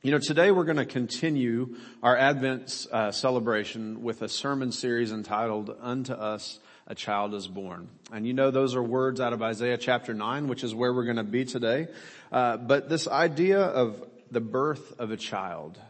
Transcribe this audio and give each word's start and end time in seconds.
You 0.00 0.12
know, 0.12 0.20
today 0.20 0.52
we're 0.52 0.62
going 0.62 0.76
to 0.76 0.86
continue 0.86 1.74
our 2.04 2.16
Advent 2.16 2.86
uh, 2.92 3.10
celebration 3.10 4.04
with 4.04 4.22
a 4.22 4.28
sermon 4.28 4.70
series 4.70 5.10
entitled 5.10 5.76
Unto 5.80 6.12
Us 6.12 6.60
a 6.86 6.94
Child 6.94 7.34
is 7.34 7.48
Born. 7.48 7.88
And 8.12 8.24
you 8.24 8.32
know 8.32 8.52
those 8.52 8.76
are 8.76 8.82
words 8.82 9.20
out 9.20 9.32
of 9.32 9.42
Isaiah 9.42 9.76
chapter 9.76 10.14
9, 10.14 10.46
which 10.46 10.62
is 10.62 10.72
where 10.72 10.94
we're 10.94 11.02
going 11.02 11.16
to 11.16 11.24
be 11.24 11.44
today. 11.44 11.88
Uh, 12.30 12.58
but 12.58 12.88
this 12.88 13.08
idea 13.08 13.58
of 13.60 14.00
the 14.30 14.40
birth 14.40 14.94
of 15.00 15.10
a 15.10 15.16
child, 15.16 15.80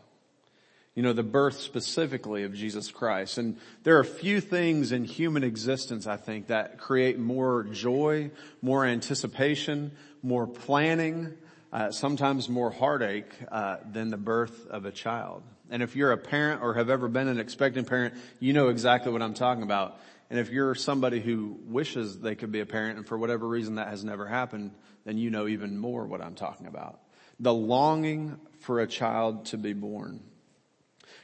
you 0.95 1.03
know, 1.03 1.13
the 1.13 1.23
birth 1.23 1.61
specifically 1.61 2.45
of 2.45 2.55
Jesus 2.55 2.91
Christ. 2.91 3.37
And 3.37 3.59
there 3.83 3.99
are 3.99 4.05
few 4.05 4.41
things 4.41 4.91
in 4.91 5.05
human 5.05 5.45
existence, 5.45 6.07
I 6.07 6.17
think, 6.17 6.47
that 6.47 6.79
create 6.79 7.19
more 7.19 7.65
joy, 7.65 8.31
more 8.63 8.87
anticipation, 8.87 9.93
more 10.23 10.47
planning, 10.47 11.37
uh, 11.73 11.91
sometimes 11.91 12.49
more 12.49 12.71
heartache 12.71 13.33
uh, 13.51 13.79
than 13.91 14.09
the 14.09 14.17
birth 14.17 14.67
of 14.69 14.85
a 14.85 14.91
child. 14.91 15.43
And 15.71 15.83
if 15.83 15.97
you're 15.97 16.13
a 16.13 16.19
parent 16.19 16.63
or 16.63 16.75
have 16.75 16.89
ever 16.89 17.09
been 17.09 17.29
an 17.29 17.39
expectant 17.39 17.89
parent, 17.89 18.15
you 18.41 18.53
know 18.53 18.69
exactly 18.69 19.13
what 19.13 19.23
I'm 19.23 19.35
talking 19.35 19.63
about. 19.63 20.01
And 20.31 20.39
if 20.39 20.51
you're 20.51 20.75
somebody 20.75 21.21
who 21.21 21.59
wishes 21.67 22.19
they 22.19 22.35
could 22.35 22.53
be 22.53 22.61
a 22.61 22.67
parent 22.67 22.99
and 22.99 23.07
for 23.07 23.19
whatever 23.19 23.47
reason 23.47 23.77
that 23.77 23.89
has 23.89 24.05
never 24.05 24.27
happened, 24.27 24.73
then 25.05 25.19
you 25.19 25.31
know 25.31 25.47
even 25.47 25.79
more 25.79 26.07
what 26.07 26.21
I'm 26.21 26.35
talking 26.35 26.67
about. 26.67 27.01
The 27.41 27.53
longing 27.55 28.39
for 28.61 28.81
a 28.81 28.87
child 28.87 29.47
to 29.47 29.59
be 29.59 29.73
born. 29.73 30.21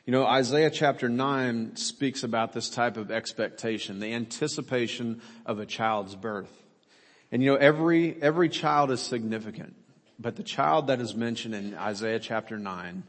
You 0.06 0.12
know, 0.12 0.26
Isaiah 0.26 0.70
chapter 0.70 1.08
9 1.08 1.76
speaks 1.76 2.24
about 2.24 2.52
this 2.52 2.68
type 2.68 2.98
of 2.98 3.10
expectation, 3.10 4.00
the 4.00 4.12
anticipation 4.12 5.22
of 5.46 5.58
a 5.58 5.66
child's 5.66 6.14
birth. 6.14 6.52
And 7.32 7.42
you 7.42 7.52
know, 7.52 7.56
every, 7.56 8.14
every 8.22 8.50
child 8.50 8.90
is 8.90 9.00
significant. 9.00 9.74
But 10.18 10.36
the 10.36 10.42
child 10.42 10.86
that 10.88 11.00
is 11.00 11.14
mentioned 11.14 11.54
in 11.54 11.74
Isaiah 11.74 12.20
chapter 12.20 12.58
9, 12.58 13.02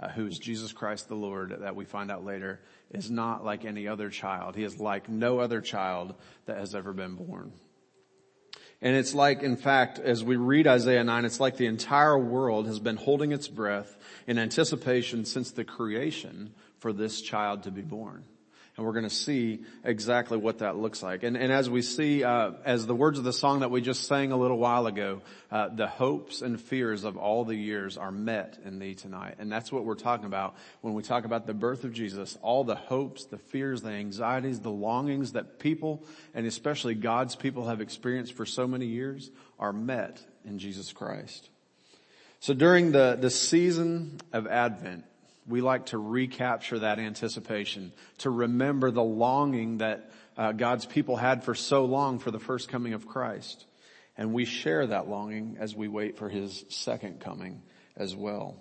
uh, 0.00 0.08
who 0.08 0.26
is 0.26 0.38
Jesus 0.38 0.72
Christ 0.72 1.08
the 1.08 1.14
Lord 1.14 1.56
that 1.60 1.76
we 1.76 1.84
find 1.84 2.10
out 2.10 2.24
later, 2.24 2.60
is 2.90 3.10
not 3.10 3.44
like 3.44 3.64
any 3.64 3.88
other 3.88 4.10
child. 4.10 4.56
He 4.56 4.64
is 4.64 4.78
like 4.78 5.08
no 5.08 5.38
other 5.38 5.60
child 5.60 6.14
that 6.46 6.58
has 6.58 6.74
ever 6.74 6.92
been 6.92 7.14
born. 7.14 7.52
And 8.82 8.96
it's 8.96 9.14
like, 9.14 9.42
in 9.42 9.56
fact, 9.56 10.00
as 10.00 10.24
we 10.24 10.36
read 10.36 10.66
Isaiah 10.66 11.04
9, 11.04 11.24
it's 11.24 11.38
like 11.38 11.56
the 11.56 11.66
entire 11.66 12.18
world 12.18 12.66
has 12.66 12.80
been 12.80 12.96
holding 12.96 13.30
its 13.30 13.46
breath 13.46 13.96
in 14.26 14.38
anticipation 14.38 15.24
since 15.24 15.52
the 15.52 15.64
creation 15.64 16.52
for 16.78 16.92
this 16.92 17.22
child 17.22 17.62
to 17.62 17.70
be 17.70 17.82
born 17.82 18.24
and 18.76 18.86
we're 18.86 18.92
going 18.92 19.04
to 19.04 19.10
see 19.10 19.60
exactly 19.84 20.38
what 20.38 20.58
that 20.58 20.76
looks 20.76 21.02
like. 21.02 21.24
And, 21.24 21.36
and 21.36 21.52
as 21.52 21.68
we 21.68 21.82
see, 21.82 22.24
uh, 22.24 22.52
as 22.64 22.86
the 22.86 22.94
words 22.94 23.18
of 23.18 23.24
the 23.24 23.32
song 23.32 23.60
that 23.60 23.70
we 23.70 23.82
just 23.82 24.04
sang 24.04 24.32
a 24.32 24.36
little 24.36 24.56
while 24.56 24.86
ago, 24.86 25.20
uh, 25.50 25.68
the 25.68 25.86
hopes 25.86 26.40
and 26.40 26.58
fears 26.58 27.04
of 27.04 27.18
all 27.18 27.44
the 27.44 27.54
years 27.54 27.98
are 27.98 28.10
met 28.10 28.58
in 28.64 28.78
thee 28.78 28.94
tonight, 28.94 29.34
and 29.38 29.52
that's 29.52 29.70
what 29.70 29.84
we're 29.84 29.94
talking 29.94 30.24
about 30.24 30.56
when 30.80 30.94
we 30.94 31.02
talk 31.02 31.26
about 31.26 31.46
the 31.46 31.52
birth 31.52 31.84
of 31.84 31.92
Jesus. 31.92 32.38
All 32.40 32.64
the 32.64 32.74
hopes, 32.74 33.26
the 33.26 33.38
fears, 33.38 33.82
the 33.82 33.90
anxieties, 33.90 34.60
the 34.60 34.70
longings 34.70 35.32
that 35.32 35.58
people, 35.58 36.02
and 36.32 36.46
especially 36.46 36.94
God's 36.94 37.36
people, 37.36 37.68
have 37.68 37.82
experienced 37.82 38.32
for 38.32 38.46
so 38.46 38.66
many 38.66 38.86
years, 38.86 39.30
are 39.58 39.72
met 39.72 40.24
in 40.46 40.58
Jesus 40.58 40.92
Christ. 40.92 41.50
So 42.40 42.54
during 42.54 42.90
the, 42.90 43.18
the 43.20 43.30
season 43.30 44.18
of 44.32 44.46
Advent, 44.46 45.04
we 45.46 45.60
like 45.60 45.86
to 45.86 45.98
recapture 45.98 46.80
that 46.80 46.98
anticipation, 46.98 47.92
to 48.18 48.30
remember 48.30 48.90
the 48.90 49.02
longing 49.02 49.78
that 49.78 50.10
uh, 50.36 50.52
God's 50.52 50.86
people 50.86 51.16
had 51.16 51.44
for 51.44 51.54
so 51.54 51.84
long 51.84 52.18
for 52.18 52.30
the 52.30 52.38
first 52.38 52.68
coming 52.68 52.94
of 52.94 53.06
Christ. 53.06 53.66
And 54.16 54.32
we 54.32 54.44
share 54.44 54.86
that 54.86 55.08
longing 55.08 55.56
as 55.58 55.74
we 55.74 55.88
wait 55.88 56.18
for 56.18 56.28
His 56.28 56.64
second 56.68 57.20
coming 57.20 57.62
as 57.96 58.14
well. 58.14 58.56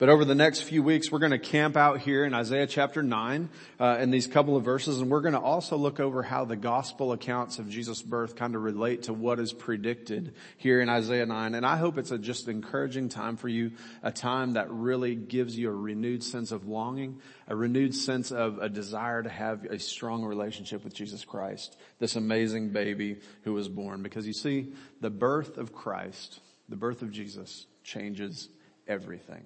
But 0.00 0.08
over 0.08 0.24
the 0.24 0.34
next 0.34 0.62
few 0.62 0.82
weeks, 0.82 1.12
we're 1.12 1.18
going 1.18 1.32
to 1.32 1.38
camp 1.38 1.76
out 1.76 2.00
here 2.00 2.24
in 2.24 2.32
Isaiah 2.32 2.66
chapter 2.66 3.02
9 3.02 3.50
uh, 3.78 3.98
in 4.00 4.10
these 4.10 4.26
couple 4.26 4.56
of 4.56 4.64
verses, 4.64 4.98
and 4.98 5.10
we're 5.10 5.20
going 5.20 5.34
to 5.34 5.40
also 5.40 5.76
look 5.76 6.00
over 6.00 6.22
how 6.22 6.46
the 6.46 6.56
gospel 6.56 7.12
accounts 7.12 7.58
of 7.58 7.68
Jesus' 7.68 8.00
birth 8.00 8.34
kind 8.34 8.54
of 8.54 8.62
relate 8.62 9.02
to 9.04 9.12
what 9.12 9.38
is 9.38 9.52
predicted 9.52 10.32
here 10.56 10.80
in 10.80 10.88
Isaiah 10.88 11.26
9. 11.26 11.54
And 11.54 11.66
I 11.66 11.76
hope 11.76 11.98
it's 11.98 12.12
a 12.12 12.16
just 12.16 12.48
encouraging 12.48 13.10
time 13.10 13.36
for 13.36 13.48
you, 13.48 13.72
a 14.02 14.10
time 14.10 14.54
that 14.54 14.70
really 14.70 15.14
gives 15.14 15.58
you 15.58 15.68
a 15.68 15.74
renewed 15.74 16.24
sense 16.24 16.50
of 16.50 16.66
longing, 16.66 17.20
a 17.46 17.54
renewed 17.54 17.94
sense 17.94 18.32
of 18.32 18.56
a 18.56 18.70
desire 18.70 19.22
to 19.22 19.28
have 19.28 19.66
a 19.66 19.78
strong 19.78 20.24
relationship 20.24 20.82
with 20.82 20.94
Jesus 20.94 21.26
Christ, 21.26 21.76
this 21.98 22.16
amazing 22.16 22.70
baby 22.70 23.18
who 23.42 23.52
was 23.52 23.68
born. 23.68 24.02
Because 24.02 24.26
you 24.26 24.32
see, 24.32 24.72
the 25.02 25.10
birth 25.10 25.58
of 25.58 25.74
Christ, 25.74 26.40
the 26.70 26.76
birth 26.76 27.02
of 27.02 27.12
Jesus 27.12 27.66
changes 27.84 28.48
everything 28.88 29.44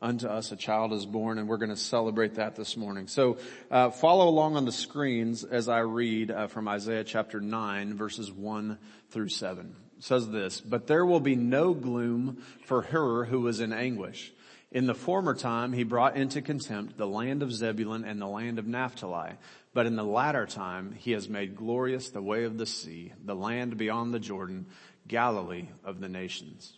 unto 0.00 0.26
us 0.26 0.52
a 0.52 0.56
child 0.56 0.92
is 0.92 1.06
born 1.06 1.38
and 1.38 1.48
we're 1.48 1.56
going 1.56 1.70
to 1.70 1.76
celebrate 1.76 2.34
that 2.34 2.56
this 2.56 2.76
morning. 2.76 3.08
So 3.08 3.38
uh, 3.70 3.90
follow 3.90 4.28
along 4.28 4.56
on 4.56 4.64
the 4.64 4.72
screens 4.72 5.44
as 5.44 5.68
I 5.68 5.80
read 5.80 6.30
uh, 6.30 6.46
from 6.46 6.68
Isaiah 6.68 7.04
chapter 7.04 7.40
9 7.40 7.94
verses 7.94 8.30
1 8.30 8.78
through 9.10 9.28
7. 9.28 9.74
It 9.98 10.04
says 10.04 10.30
this, 10.30 10.60
but 10.60 10.86
there 10.86 11.04
will 11.04 11.20
be 11.20 11.34
no 11.34 11.74
gloom 11.74 12.42
for 12.64 12.82
her 12.82 13.24
who 13.24 13.46
is 13.48 13.60
in 13.60 13.72
anguish. 13.72 14.32
In 14.70 14.86
the 14.86 14.94
former 14.94 15.34
time 15.34 15.72
he 15.72 15.82
brought 15.82 16.16
into 16.16 16.42
contempt 16.42 16.96
the 16.96 17.06
land 17.06 17.42
of 17.42 17.52
Zebulun 17.52 18.04
and 18.04 18.20
the 18.20 18.26
land 18.26 18.58
of 18.58 18.66
Naphtali. 18.66 19.32
But 19.74 19.86
in 19.86 19.96
the 19.96 20.04
latter 20.04 20.46
time 20.46 20.92
he 20.92 21.12
has 21.12 21.28
made 21.28 21.56
glorious 21.56 22.10
the 22.10 22.22
way 22.22 22.44
of 22.44 22.58
the 22.58 22.66
sea, 22.66 23.12
the 23.24 23.34
land 23.34 23.76
beyond 23.76 24.14
the 24.14 24.20
Jordan, 24.20 24.66
Galilee 25.08 25.68
of 25.84 26.00
the 26.00 26.08
nations. 26.08 26.77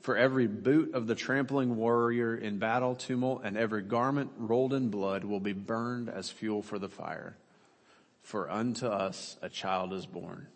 For 0.00 0.16
every 0.16 0.46
boot 0.46 0.94
of 0.94 1.06
the 1.06 1.14
trampling 1.14 1.76
warrior 1.76 2.36
in 2.36 2.58
battle 2.58 2.94
tumult 2.94 3.42
and 3.44 3.56
every 3.56 3.82
garment 3.82 4.30
rolled 4.36 4.72
in 4.72 4.88
blood 4.88 5.24
will 5.24 5.40
be 5.40 5.52
burned 5.52 6.08
as 6.08 6.30
fuel 6.30 6.62
for 6.62 6.78
the 6.78 6.88
fire. 6.88 7.36
For 8.22 8.50
unto 8.50 8.86
us 8.86 9.36
a 9.42 9.48
child 9.48 9.92
is 9.92 10.06
born. 10.06 10.46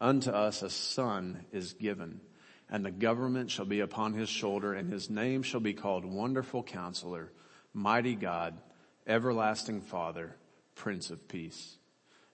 Unto 0.00 0.30
us 0.30 0.62
a 0.62 0.70
son 0.70 1.44
is 1.52 1.72
given 1.72 2.20
and 2.70 2.84
the 2.84 2.90
government 2.90 3.50
shall 3.50 3.64
be 3.64 3.80
upon 3.80 4.14
his 4.14 4.28
shoulder 4.28 4.74
and 4.74 4.92
his 4.92 5.08
name 5.08 5.42
shall 5.42 5.60
be 5.60 5.72
called 5.72 6.04
wonderful 6.04 6.62
counselor, 6.62 7.32
mighty 7.72 8.14
God, 8.14 8.60
everlasting 9.06 9.80
father, 9.80 10.36
prince 10.74 11.10
of 11.10 11.28
peace. 11.28 11.76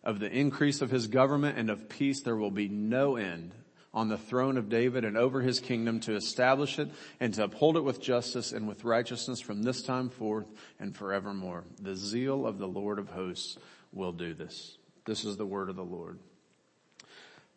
Of 0.02 0.18
the 0.18 0.30
increase 0.30 0.82
of 0.82 0.90
his 0.90 1.06
government 1.06 1.56
and 1.56 1.70
of 1.70 1.88
peace 1.88 2.22
there 2.22 2.36
will 2.36 2.50
be 2.50 2.68
no 2.68 3.16
end 3.16 3.54
on 3.94 4.08
the 4.08 4.18
throne 4.18 4.58
of 4.58 4.68
David 4.68 5.04
and 5.04 5.16
over 5.16 5.40
his 5.40 5.60
kingdom 5.60 6.00
to 6.00 6.16
establish 6.16 6.78
it 6.78 6.90
and 7.20 7.32
to 7.34 7.44
uphold 7.44 7.76
it 7.76 7.84
with 7.84 8.02
justice 8.02 8.52
and 8.52 8.68
with 8.68 8.84
righteousness 8.84 9.40
from 9.40 9.62
this 9.62 9.82
time 9.82 10.10
forth 10.10 10.46
and 10.80 10.94
forevermore. 10.94 11.64
The 11.80 11.94
zeal 11.94 12.46
of 12.46 12.58
the 12.58 12.66
Lord 12.66 12.98
of 12.98 13.08
hosts 13.08 13.56
will 13.92 14.12
do 14.12 14.34
this. 14.34 14.76
This 15.06 15.24
is 15.24 15.36
the 15.36 15.46
word 15.46 15.70
of 15.70 15.76
the 15.76 15.84
Lord. 15.84 16.18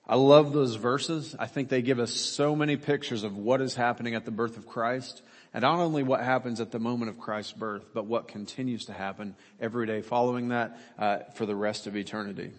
I 0.09 0.15
love 0.15 0.53
those 0.53 0.75
verses. 0.75 1.35
I 1.37 1.47
think 1.47 1.67
they 1.67 1.81
give 1.81 1.99
us 1.99 2.13
so 2.13 2.55
many 2.55 2.77
pictures 2.77 3.23
of 3.23 3.35
what 3.35 3.59
is 3.59 3.75
happening 3.75 4.15
at 4.15 4.23
the 4.23 4.31
birth 4.31 4.55
of 4.55 4.65
Christ 4.65 5.21
and 5.53 5.63
not 5.63 5.79
only 5.79 6.03
what 6.03 6.23
happens 6.23 6.61
at 6.61 6.71
the 6.71 6.79
moment 6.79 7.09
of 7.09 7.19
Christ's 7.19 7.53
birth, 7.53 7.87
but 7.93 8.05
what 8.05 8.27
continues 8.27 8.85
to 8.85 8.93
happen 8.93 9.35
every 9.59 9.85
day 9.85 10.01
following 10.01 10.49
that 10.49 10.77
uh, 10.97 11.19
for 11.33 11.45
the 11.45 11.55
rest 11.55 11.87
of 11.87 11.97
eternity. 11.97 12.51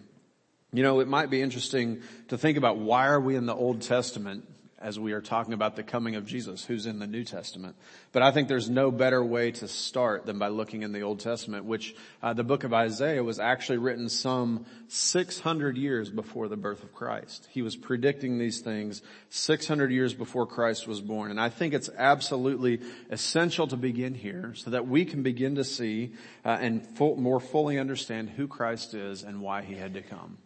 You 0.71 0.83
know, 0.83 0.99
it 0.99 1.07
might 1.07 1.29
be 1.29 1.41
interesting 1.41 2.01
to 2.27 2.37
think 2.37 2.57
about 2.57 2.77
why 2.77 3.07
are 3.07 3.19
we 3.19 3.35
in 3.35 3.45
the 3.45 3.55
Old 3.55 3.81
Testament 3.81 4.45
as 4.81 4.97
we 4.97 5.11
are 5.11 5.21
talking 5.21 5.53
about 5.53 5.75
the 5.75 5.83
coming 5.83 6.15
of 6.15 6.25
Jesus, 6.25 6.63
who's 6.63 6.85
in 6.85 6.99
the 6.99 7.07
New 7.07 7.23
Testament. 7.25 7.75
But 8.13 8.21
I 8.21 8.31
think 8.31 8.47
there's 8.47 8.69
no 8.69 8.91
better 8.91 9.23
way 9.23 9.51
to 9.51 9.67
start 9.67 10.25
than 10.25 10.39
by 10.39 10.47
looking 10.47 10.83
in 10.83 10.93
the 10.93 11.01
Old 11.01 11.19
Testament, 11.19 11.65
which 11.65 11.95
uh, 12.23 12.33
the 12.33 12.45
book 12.45 12.63
of 12.63 12.73
Isaiah 12.73 13.23
was 13.23 13.39
actually 13.39 13.79
written 13.79 14.07
some 14.07 14.65
600 14.87 15.77
years 15.77 16.09
before 16.09 16.47
the 16.47 16.55
birth 16.55 16.83
of 16.83 16.93
Christ. 16.93 17.47
He 17.51 17.61
was 17.61 17.75
predicting 17.75 18.37
these 18.37 18.61
things 18.61 19.01
600 19.29 19.91
years 19.91 20.13
before 20.13 20.47
Christ 20.47 20.87
was 20.87 21.01
born. 21.01 21.29
And 21.29 21.41
I 21.41 21.49
think 21.49 21.73
it's 21.73 21.89
absolutely 21.97 22.79
essential 23.09 23.67
to 23.67 23.75
begin 23.75 24.13
here 24.13 24.53
so 24.55 24.69
that 24.69 24.87
we 24.87 25.03
can 25.03 25.23
begin 25.23 25.55
to 25.55 25.65
see 25.65 26.13
uh, 26.45 26.57
and 26.61 26.85
full, 26.95 27.17
more 27.17 27.41
fully 27.41 27.77
understand 27.77 28.29
who 28.29 28.47
Christ 28.47 28.93
is 28.93 29.23
and 29.23 29.41
why 29.41 29.61
he 29.61 29.75
had 29.75 29.95
to 29.95 30.01
come. 30.01 30.37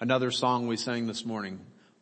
Another 0.00 0.30
song 0.30 0.68
we 0.68 0.76
sang 0.76 1.08
this 1.08 1.26
morning, 1.26 1.58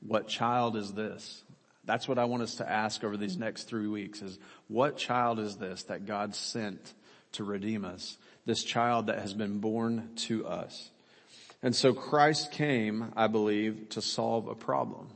what 0.06 0.28
child 0.28 0.76
is 0.76 0.92
this? 0.92 1.42
That's 1.86 2.06
what 2.06 2.18
I 2.18 2.26
want 2.26 2.42
us 2.42 2.56
to 2.56 2.70
ask 2.70 3.02
over 3.02 3.16
these 3.16 3.38
next 3.38 3.64
three 3.64 3.86
weeks 3.86 4.20
is 4.20 4.38
what 4.68 4.98
child 4.98 5.38
is 5.38 5.56
this 5.56 5.84
that 5.84 6.04
God 6.04 6.34
sent 6.34 6.92
to 7.32 7.44
redeem 7.44 7.86
us. 7.86 8.18
This 8.44 8.62
child 8.62 9.06
that 9.06 9.20
has 9.20 9.32
been 9.32 9.60
born 9.60 10.10
to 10.16 10.46
us. 10.46 10.90
And 11.62 11.74
so 11.74 11.94
Christ 11.94 12.52
came, 12.52 13.12
I 13.16 13.28
believe, 13.28 13.88
to 13.90 14.02
solve 14.02 14.46
a 14.48 14.54
problem. 14.54 15.08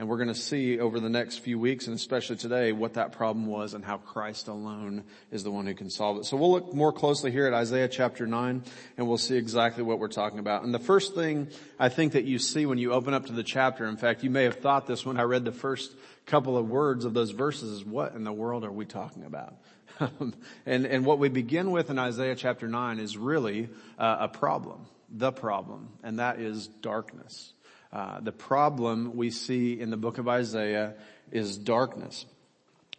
And 0.00 0.08
we're 0.08 0.16
going 0.16 0.28
to 0.28 0.34
see 0.34 0.80
over 0.80 0.98
the 0.98 1.10
next 1.10 1.40
few 1.40 1.58
weeks 1.58 1.86
and 1.86 1.94
especially 1.94 2.36
today 2.36 2.72
what 2.72 2.94
that 2.94 3.12
problem 3.12 3.44
was 3.44 3.74
and 3.74 3.84
how 3.84 3.98
Christ 3.98 4.48
alone 4.48 5.04
is 5.30 5.44
the 5.44 5.50
one 5.50 5.66
who 5.66 5.74
can 5.74 5.90
solve 5.90 6.16
it. 6.16 6.24
So 6.24 6.38
we'll 6.38 6.52
look 6.52 6.72
more 6.72 6.90
closely 6.90 7.30
here 7.30 7.46
at 7.46 7.52
Isaiah 7.52 7.86
chapter 7.86 8.26
9 8.26 8.64
and 8.96 9.06
we'll 9.06 9.18
see 9.18 9.36
exactly 9.36 9.82
what 9.82 9.98
we're 9.98 10.08
talking 10.08 10.38
about. 10.38 10.62
And 10.62 10.72
the 10.72 10.78
first 10.78 11.14
thing 11.14 11.48
I 11.78 11.90
think 11.90 12.14
that 12.14 12.24
you 12.24 12.38
see 12.38 12.64
when 12.64 12.78
you 12.78 12.94
open 12.94 13.12
up 13.12 13.26
to 13.26 13.34
the 13.34 13.42
chapter, 13.42 13.84
in 13.84 13.98
fact, 13.98 14.24
you 14.24 14.30
may 14.30 14.44
have 14.44 14.56
thought 14.56 14.86
this 14.86 15.04
when 15.04 15.20
I 15.20 15.24
read 15.24 15.44
the 15.44 15.52
first 15.52 15.94
couple 16.24 16.56
of 16.56 16.66
words 16.66 17.04
of 17.04 17.12
those 17.12 17.32
verses 17.32 17.70
is 17.70 17.84
what 17.84 18.14
in 18.14 18.24
the 18.24 18.32
world 18.32 18.64
are 18.64 18.72
we 18.72 18.86
talking 18.86 19.24
about? 19.24 19.56
and, 20.64 20.86
and 20.86 21.04
what 21.04 21.18
we 21.18 21.28
begin 21.28 21.72
with 21.72 21.90
in 21.90 21.98
Isaiah 21.98 22.36
chapter 22.36 22.68
9 22.68 22.98
is 23.00 23.18
really 23.18 23.68
uh, 23.98 24.16
a 24.20 24.28
problem, 24.28 24.86
the 25.10 25.30
problem, 25.30 25.90
and 26.02 26.20
that 26.20 26.40
is 26.40 26.68
darkness. 26.68 27.52
Uh, 27.92 28.20
the 28.20 28.32
problem 28.32 29.16
we 29.16 29.30
see 29.30 29.80
in 29.80 29.90
the 29.90 29.96
book 29.96 30.18
of 30.18 30.28
Isaiah 30.28 30.94
is 31.32 31.58
darkness. 31.58 32.24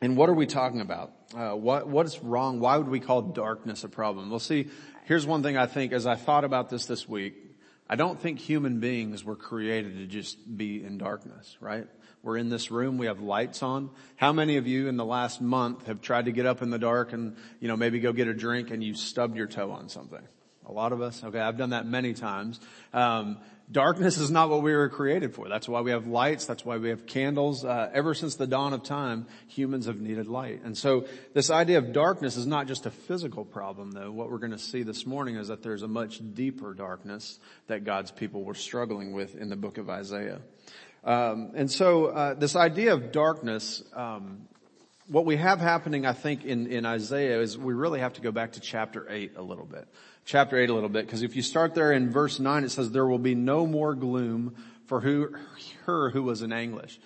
And 0.02 0.18
what 0.18 0.30
are 0.30 0.34
we 0.34 0.48
talking 0.48 0.82
about? 0.82 1.14
Uh, 1.34 1.52
what 1.52 1.88
what 1.88 2.06
is 2.06 2.20
wrong? 2.20 2.60
Why 2.60 2.78
would 2.78 2.90
we 2.90 3.00
call 3.00 3.22
darkness 3.22 3.84
a 3.84 3.90
problem? 3.90 4.30
Well, 4.30 4.40
see, 4.40 4.68
here's 5.06 5.26
one 5.26 5.44
thing 5.44 5.58
I 5.58 5.68
think 5.68 5.94
as 5.94 6.08
I 6.08 6.16
thought 6.16 6.44
about 6.44 6.70
this 6.70 6.86
this 6.86 7.08
week. 7.08 7.36
I 7.88 7.96
don't 7.96 8.18
think 8.18 8.40
human 8.40 8.80
beings 8.80 9.24
were 9.26 9.36
created 9.36 9.98
to 9.98 10.08
just 10.08 10.38
be 10.58 10.82
in 10.82 10.98
darkness, 10.98 11.58
right? 11.60 11.88
We're 12.24 12.38
in 12.38 12.48
this 12.48 12.72
room. 12.72 12.98
We 12.98 13.08
have 13.08 13.20
lights 13.20 13.62
on. 13.64 13.90
How 14.16 14.32
many 14.32 14.56
of 14.56 14.66
you 14.66 14.88
in 14.88 14.96
the 14.96 15.04
last 15.04 15.42
month 15.42 15.88
have 15.88 16.02
tried 16.02 16.26
to 16.26 16.32
get 16.32 16.46
up 16.46 16.62
in 16.62 16.70
the 16.70 16.80
dark 16.80 17.12
and, 17.12 17.36
you 17.60 17.68
know, 17.68 17.76
maybe 17.76 18.00
go 18.00 18.14
get 18.14 18.30
a 18.30 18.34
drink 18.34 18.72
and 18.72 18.82
you 18.82 18.94
stubbed 18.94 19.36
your 19.36 19.48
toe 19.48 19.72
on 19.72 19.90
something? 19.90 20.22
A 20.66 20.72
lot 20.72 20.94
of 20.94 21.02
us. 21.02 21.24
Okay. 21.24 21.40
I've 21.40 21.58
done 21.58 21.72
that 21.72 21.86
many 21.86 22.14
times. 22.14 22.60
Um, 22.94 23.38
Darkness 23.72 24.18
is 24.18 24.30
not 24.30 24.50
what 24.50 24.64
we 24.64 24.74
were 24.74 24.90
created 24.90 25.34
for. 25.34 25.48
That's 25.48 25.70
why 25.70 25.80
we 25.80 25.92
have 25.92 26.06
lights. 26.06 26.46
That's 26.46 26.66
why 26.66 26.78
we 26.78 26.90
have 26.90 27.06
candles. 27.06 27.64
Uh, 27.64 27.90
ever 27.94 28.14
since 28.14 28.36
the 28.36 28.48
dawn 28.48 28.74
of 28.74 28.84
time, 28.84 29.28
humans 29.48 29.86
have 29.86 30.02
needed 30.02 30.28
light. 30.28 30.62
And 30.66 30.78
so 30.78 31.06
this 31.34 31.50
idea 31.50 31.78
of 31.78 31.94
darkness 31.94 32.36
is 32.36 32.46
not 32.46 32.68
just 32.68 32.86
a 32.86 32.92
physical 32.92 33.46
problem 33.46 33.92
though. 33.92 34.12
What 34.12 34.30
we're 34.30 34.40
going 34.40 34.52
to 34.52 34.60
see 34.60 34.84
this 34.84 35.06
morning 35.06 35.38
is 35.38 35.48
that 35.48 35.64
there's 35.64 35.84
a 35.84 35.88
much 35.88 36.20
deeper 36.34 36.74
darkness 36.74 37.40
that 37.68 37.86
God's 37.86 38.12
people 38.12 38.44
were 38.44 38.56
struggling 38.56 39.14
with 39.14 39.36
in 39.36 39.48
the 39.48 39.56
book 39.56 39.78
of 39.78 39.90
Isaiah. 39.90 40.42
Um, 41.06 41.52
and 41.56 41.72
so 41.72 42.08
uh, 42.08 42.34
this 42.34 42.58
idea 42.58 42.94
of 42.94 43.14
darkness, 43.14 43.84
um, 43.94 44.50
what 45.08 45.26
we 45.26 45.38
have 45.38 45.60
happening, 45.60 46.06
I 46.06 46.14
think, 46.14 46.44
in, 46.44 46.68
in 46.68 46.86
Isaiah 46.86 47.40
is 47.40 47.58
we 47.58 47.74
really 47.74 48.02
have 48.02 48.14
to 48.14 48.22
go 48.22 48.34
back 48.34 48.54
to 48.54 48.60
chapter 48.60 49.10
8 49.10 49.34
a 49.38 49.42
little 49.42 49.66
bit 49.66 49.88
chapter 50.26 50.58
8 50.58 50.70
a 50.70 50.74
little 50.74 50.90
bit, 50.90 51.06
because 51.06 51.22
if 51.22 51.36
you 51.36 51.42
start 51.42 51.76
there 51.76 51.92
in 51.92 52.12
verse 52.12 52.40
9, 52.40 52.64
it 52.64 52.70
says, 52.70 52.92
there 52.92 53.06
will 53.06 53.20
be 53.20 53.36
no 53.36 53.66
more 53.66 53.96
gloom 53.96 54.56
for 54.86 55.02
who, 55.02 55.36
her 55.86 56.10
who 56.10 56.24
was 56.24 56.42
in 56.42 56.52
anguish. 56.52 57.00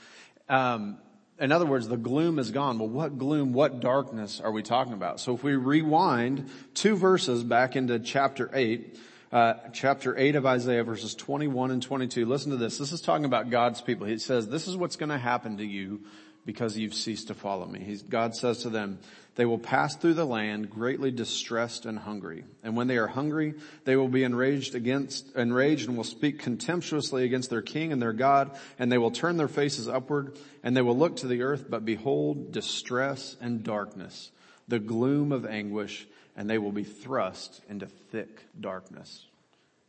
Um, 0.49 0.97
in 1.39 1.51
other 1.51 1.65
words, 1.65 1.87
the 1.87 1.97
gloom 1.97 2.39
is 2.39 2.51
gone. 2.51 2.79
Well, 2.79 2.87
what 2.87 3.17
gloom, 3.17 3.51
what 3.51 3.81
darkness 3.81 4.39
are 4.39 4.51
we 4.51 4.63
talking 4.63 4.93
about? 4.93 5.19
So 5.19 5.35
if 5.35 5.43
we 5.43 5.55
rewind 5.55 6.49
two 6.73 6.95
verses 6.95 7.43
back 7.43 7.75
into 7.75 7.99
chapter 7.99 8.49
8, 8.53 8.97
uh, 9.31 9.53
chapter 9.73 10.17
8 10.17 10.35
of 10.35 10.45
Isaiah 10.45 10.83
verses 10.83 11.13
21 11.13 11.71
and 11.71 11.81
22, 11.83 12.25
listen 12.25 12.51
to 12.51 12.57
this. 12.57 12.77
This 12.77 12.93
is 12.93 13.01
talking 13.01 13.25
about 13.25 13.49
God's 13.49 13.81
people. 13.81 14.07
He 14.07 14.17
says, 14.17 14.47
this 14.47 14.67
is 14.67 14.77
what's 14.77 14.95
going 14.95 15.09
to 15.09 15.17
happen 15.17 15.57
to 15.57 15.65
you 15.65 16.01
because 16.45 16.77
you've 16.77 16.93
ceased 16.93 17.27
to 17.27 17.33
follow 17.33 17.65
me. 17.65 17.79
He's, 17.79 18.03
God 18.03 18.35
says 18.35 18.59
to 18.59 18.69
them, 18.69 18.99
they 19.35 19.45
will 19.45 19.59
pass 19.59 19.95
through 19.95 20.13
the 20.13 20.25
land 20.25 20.69
greatly 20.69 21.11
distressed 21.11 21.85
and 21.85 21.99
hungry. 21.99 22.45
And 22.63 22.77
when 22.77 22.87
they 22.87 22.97
are 22.97 23.07
hungry, 23.07 23.55
they 23.83 23.97
will 23.97 24.07
be 24.07 24.23
enraged 24.23 24.75
against, 24.75 25.35
enraged 25.35 25.89
and 25.89 25.97
will 25.97 26.05
speak 26.05 26.39
contemptuously 26.39 27.25
against 27.25 27.49
their 27.49 27.61
king 27.61 27.91
and 27.91 28.01
their 28.01 28.13
God, 28.13 28.57
and 28.79 28.91
they 28.91 28.97
will 28.97 29.11
turn 29.11 29.35
their 29.35 29.49
faces 29.49 29.89
upward, 29.89 30.37
and 30.63 30.75
they 30.75 30.81
will 30.81 30.97
look 30.97 31.17
to 31.17 31.27
the 31.27 31.41
earth, 31.41 31.65
but 31.69 31.83
behold 31.83 32.53
distress 32.53 33.35
and 33.41 33.63
darkness, 33.63 34.31
the 34.67 34.79
gloom 34.79 35.33
of 35.33 35.45
anguish, 35.45 36.07
and 36.37 36.49
they 36.49 36.57
will 36.57 36.71
be 36.71 36.83
thrust 36.83 37.61
into 37.69 37.87
thick 37.87 38.45
darkness. 38.59 39.25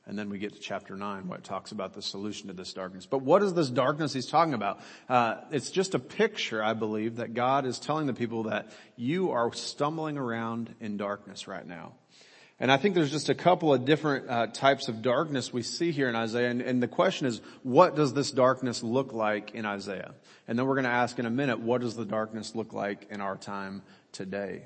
And 0.07 0.17
then 0.17 0.31
we 0.31 0.39
get 0.39 0.55
to 0.55 0.61
chapter 0.61 0.95
9 0.97 1.27
where 1.27 1.39
it 1.39 1.45
talks 1.45 1.73
about 1.73 1.93
the 1.93 2.03
solution 2.03 2.47
to 2.47 2.55
this 2.55 2.73
darkness. 2.73 3.07
But 3.07 3.23
what 3.23 3.43
is 3.43 3.55
this 3.55 3.69
darkness 3.69 4.13
he's 4.13 4.27
talking 4.27 4.55
about? 4.55 4.79
Uh, 5.09 5.39
it's 5.51 5.71
just 5.71 5.95
a 5.95 5.99
picture, 5.99 6.63
I 6.63 6.75
believe, 6.75 7.17
that 7.17 7.35
God 7.35 7.67
is 7.67 7.81
telling 7.81 8.07
the 8.07 8.15
people 8.15 8.45
that 8.45 8.71
you 8.95 9.33
are 9.33 9.53
stumbling 9.53 10.17
around 10.17 10.75
in 10.81 10.97
darkness 10.97 11.49
right 11.49 11.67
now. 11.67 11.95
And 12.59 12.73
I 12.73 12.79
think 12.79 12.95
there's 12.95 13.11
just 13.11 13.29
a 13.29 13.35
couple 13.35 13.75
of 13.75 13.85
different 13.85 14.31
uh, 14.31 14.47
types 14.47 14.89
of 14.89 15.03
darkness 15.03 15.53
we 15.53 15.63
see 15.63 15.91
here 15.91 16.09
in 16.09 16.17
Isaiah. 16.17 16.51
And, 16.51 16.63
and, 16.63 16.83
the 16.83 16.89
question 16.89 17.27
is, 17.27 17.43
what 17.63 17.97
does 17.97 18.15
this 18.15 18.31
darkness 18.31 18.83
look 18.83 19.13
like 19.13 19.55
in 19.55 19.67
Isaiah? 19.67 20.15
And 20.49 20.59
then 20.59 20.67
we're 20.67 20.77
going 20.77 20.85
to 20.85 20.91
ask 20.91 21.19
in 21.19 21.27
a 21.27 21.31
minute, 21.31 21.61
what 21.61 21.83
does 21.83 21.97
the 21.97 22.07
darkness 22.07 22.55
look 22.55 22.73
like 22.73 23.09
in 23.11 23.21
our 23.21 23.37
time 23.37 23.83
today? 24.13 24.63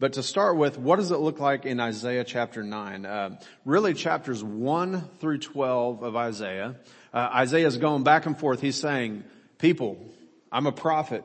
But 0.00 0.14
to 0.14 0.22
start 0.22 0.56
with, 0.56 0.78
what 0.78 0.96
does 0.96 1.10
it 1.10 1.18
look 1.18 1.40
like 1.40 1.66
in 1.66 1.78
Isaiah 1.78 2.24
chapter 2.24 2.62
9? 2.62 3.04
Uh, 3.04 3.38
really 3.66 3.92
chapters 3.92 4.42
1 4.42 5.02
through 5.20 5.38
12 5.38 6.02
of 6.02 6.16
Isaiah. 6.16 6.76
Uh, 7.12 7.28
Isaiah 7.34 7.66
is 7.66 7.76
going 7.76 8.02
back 8.02 8.24
and 8.24 8.36
forth. 8.36 8.62
He's 8.62 8.80
saying, 8.80 9.24
people, 9.58 10.02
I'm 10.50 10.66
a 10.66 10.72
prophet. 10.72 11.22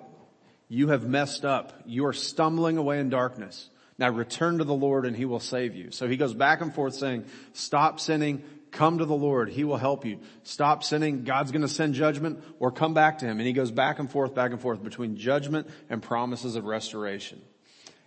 You 0.67 0.89
have 0.89 1.07
messed 1.07 1.45
up. 1.45 1.71
You 1.85 2.05
are 2.07 2.13
stumbling 2.13 2.77
away 2.77 2.99
in 2.99 3.07
darkness. 3.07 3.69
Now 3.97 4.09
return 4.09 4.57
to 4.57 4.65
the 4.65 4.73
Lord 4.73 5.05
and 5.05 5.15
He 5.15 5.23
will 5.23 5.39
save 5.39 5.73
you. 5.73 5.91
So 5.91 6.09
he 6.09 6.17
goes 6.17 6.33
back 6.33 6.59
and 6.59 6.75
forth 6.75 6.95
saying, 6.95 7.23
stop 7.53 8.01
sinning, 8.01 8.43
come 8.71 8.97
to 8.97 9.05
the 9.05 9.15
Lord. 9.15 9.47
He 9.47 9.63
will 9.63 9.77
help 9.77 10.03
you. 10.03 10.19
Stop 10.43 10.83
sinning. 10.83 11.23
God's 11.23 11.53
going 11.53 11.61
to 11.61 11.69
send 11.69 11.93
judgment 11.93 12.43
or 12.59 12.71
come 12.71 12.93
back 12.93 13.19
to 13.19 13.25
Him. 13.25 13.39
And 13.39 13.47
he 13.47 13.53
goes 13.53 13.71
back 13.71 13.99
and 13.99 14.11
forth, 14.11 14.35
back 14.35 14.51
and 14.51 14.59
forth 14.59 14.83
between 14.83 15.15
judgment 15.15 15.69
and 15.89 16.03
promises 16.03 16.57
of 16.57 16.65
restoration. 16.65 17.41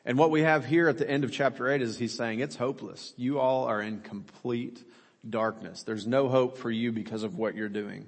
And 0.09 0.17
what 0.17 0.31
we 0.31 0.41
have 0.41 0.65
here 0.65 0.89
at 0.89 0.97
the 0.97 1.09
end 1.09 1.25
of 1.25 1.33
chapter 1.33 1.71
8 1.71 1.83
is 1.83 1.99
he's 1.99 2.15
saying 2.15 2.41
it's 2.41 2.57
hopeless. 2.57 3.13
You 3.19 3.39
all 3.39 3.67
are 3.67 3.83
in 3.83 4.01
complete 4.01 4.83
darkness. 5.29 5.83
There's 5.83 6.07
no 6.07 6.31
hope 6.31 6.57
for 6.57 6.71
you 6.71 6.93
because 6.93 7.25
of 7.25 7.37
what 7.37 7.55
you're 7.55 7.69
doing. 7.69 8.07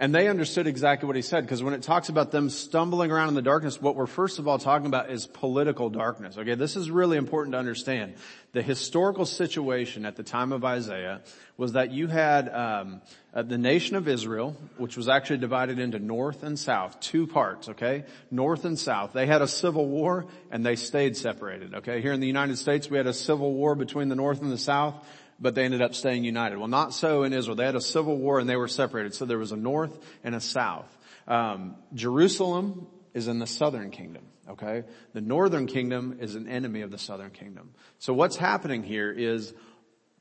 And 0.00 0.14
they 0.14 0.28
understood 0.28 0.68
exactly 0.68 1.08
what 1.08 1.16
he 1.16 1.22
said 1.22 1.42
because 1.44 1.60
when 1.60 1.74
it 1.74 1.82
talks 1.82 2.08
about 2.08 2.30
them 2.30 2.50
stumbling 2.50 3.10
around 3.10 3.30
in 3.30 3.34
the 3.34 3.42
darkness, 3.42 3.82
what 3.82 3.96
we're 3.96 4.06
first 4.06 4.38
of 4.38 4.46
all 4.46 4.58
talking 4.58 4.86
about 4.86 5.10
is 5.10 5.26
political 5.26 5.90
darkness. 5.90 6.38
Okay, 6.38 6.54
this 6.54 6.76
is 6.76 6.88
really 6.88 7.16
important 7.16 7.54
to 7.54 7.58
understand. 7.58 8.14
The 8.52 8.62
historical 8.62 9.26
situation 9.26 10.06
at 10.06 10.14
the 10.14 10.22
time 10.22 10.52
of 10.52 10.64
Isaiah 10.64 11.22
was 11.56 11.72
that 11.72 11.90
you 11.90 12.06
had 12.06 12.48
um, 12.48 13.02
uh, 13.34 13.42
the 13.42 13.58
nation 13.58 13.96
of 13.96 14.06
Israel, 14.06 14.56
which 14.76 14.96
was 14.96 15.08
actually 15.08 15.38
divided 15.38 15.80
into 15.80 15.98
north 15.98 16.44
and 16.44 16.56
south, 16.56 17.00
two 17.00 17.26
parts. 17.26 17.68
Okay, 17.68 18.04
north 18.30 18.64
and 18.64 18.78
south. 18.78 19.14
They 19.14 19.26
had 19.26 19.42
a 19.42 19.48
civil 19.48 19.88
war 19.88 20.26
and 20.52 20.64
they 20.64 20.76
stayed 20.76 21.16
separated. 21.16 21.74
Okay, 21.74 22.00
here 22.02 22.12
in 22.12 22.20
the 22.20 22.28
United 22.28 22.56
States, 22.58 22.88
we 22.88 22.98
had 22.98 23.08
a 23.08 23.12
civil 23.12 23.52
war 23.52 23.74
between 23.74 24.08
the 24.08 24.16
north 24.16 24.42
and 24.42 24.52
the 24.52 24.58
south 24.58 24.94
but 25.40 25.54
they 25.54 25.64
ended 25.64 25.82
up 25.82 25.94
staying 25.94 26.24
united. 26.24 26.58
Well, 26.58 26.68
not 26.68 26.92
so 26.92 27.22
in 27.22 27.32
Israel. 27.32 27.56
They 27.56 27.64
had 27.64 27.76
a 27.76 27.80
civil 27.80 28.16
war 28.16 28.38
and 28.38 28.48
they 28.48 28.56
were 28.56 28.68
separated. 28.68 29.14
So 29.14 29.24
there 29.24 29.38
was 29.38 29.52
a 29.52 29.56
north 29.56 29.98
and 30.24 30.34
a 30.34 30.40
south. 30.40 30.86
Um, 31.26 31.76
Jerusalem 31.94 32.86
is 33.14 33.28
in 33.28 33.38
the 33.38 33.46
southern 33.46 33.90
kingdom. 33.90 34.24
Okay, 34.50 34.84
the 35.12 35.20
northern 35.20 35.66
kingdom 35.66 36.16
is 36.20 36.34
an 36.34 36.48
enemy 36.48 36.80
of 36.80 36.90
the 36.90 36.96
southern 36.96 37.30
kingdom. 37.30 37.70
So 37.98 38.14
what's 38.14 38.36
happening 38.36 38.82
here 38.82 39.12
is 39.12 39.52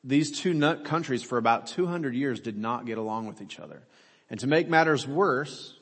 these 0.04 0.38
two 0.38 0.60
countries 0.84 1.24
for 1.24 1.38
about 1.38 1.68
200 1.68 2.14
years 2.14 2.42
did 2.42 2.58
not 2.58 2.86
get 2.86 2.98
along 2.98 3.28
with 3.28 3.42
each 3.42 3.58
other. 3.58 3.84
And 4.30 4.38
to 4.42 4.48
make 4.48 4.68
matters 4.68 5.08
worse, 5.08 5.76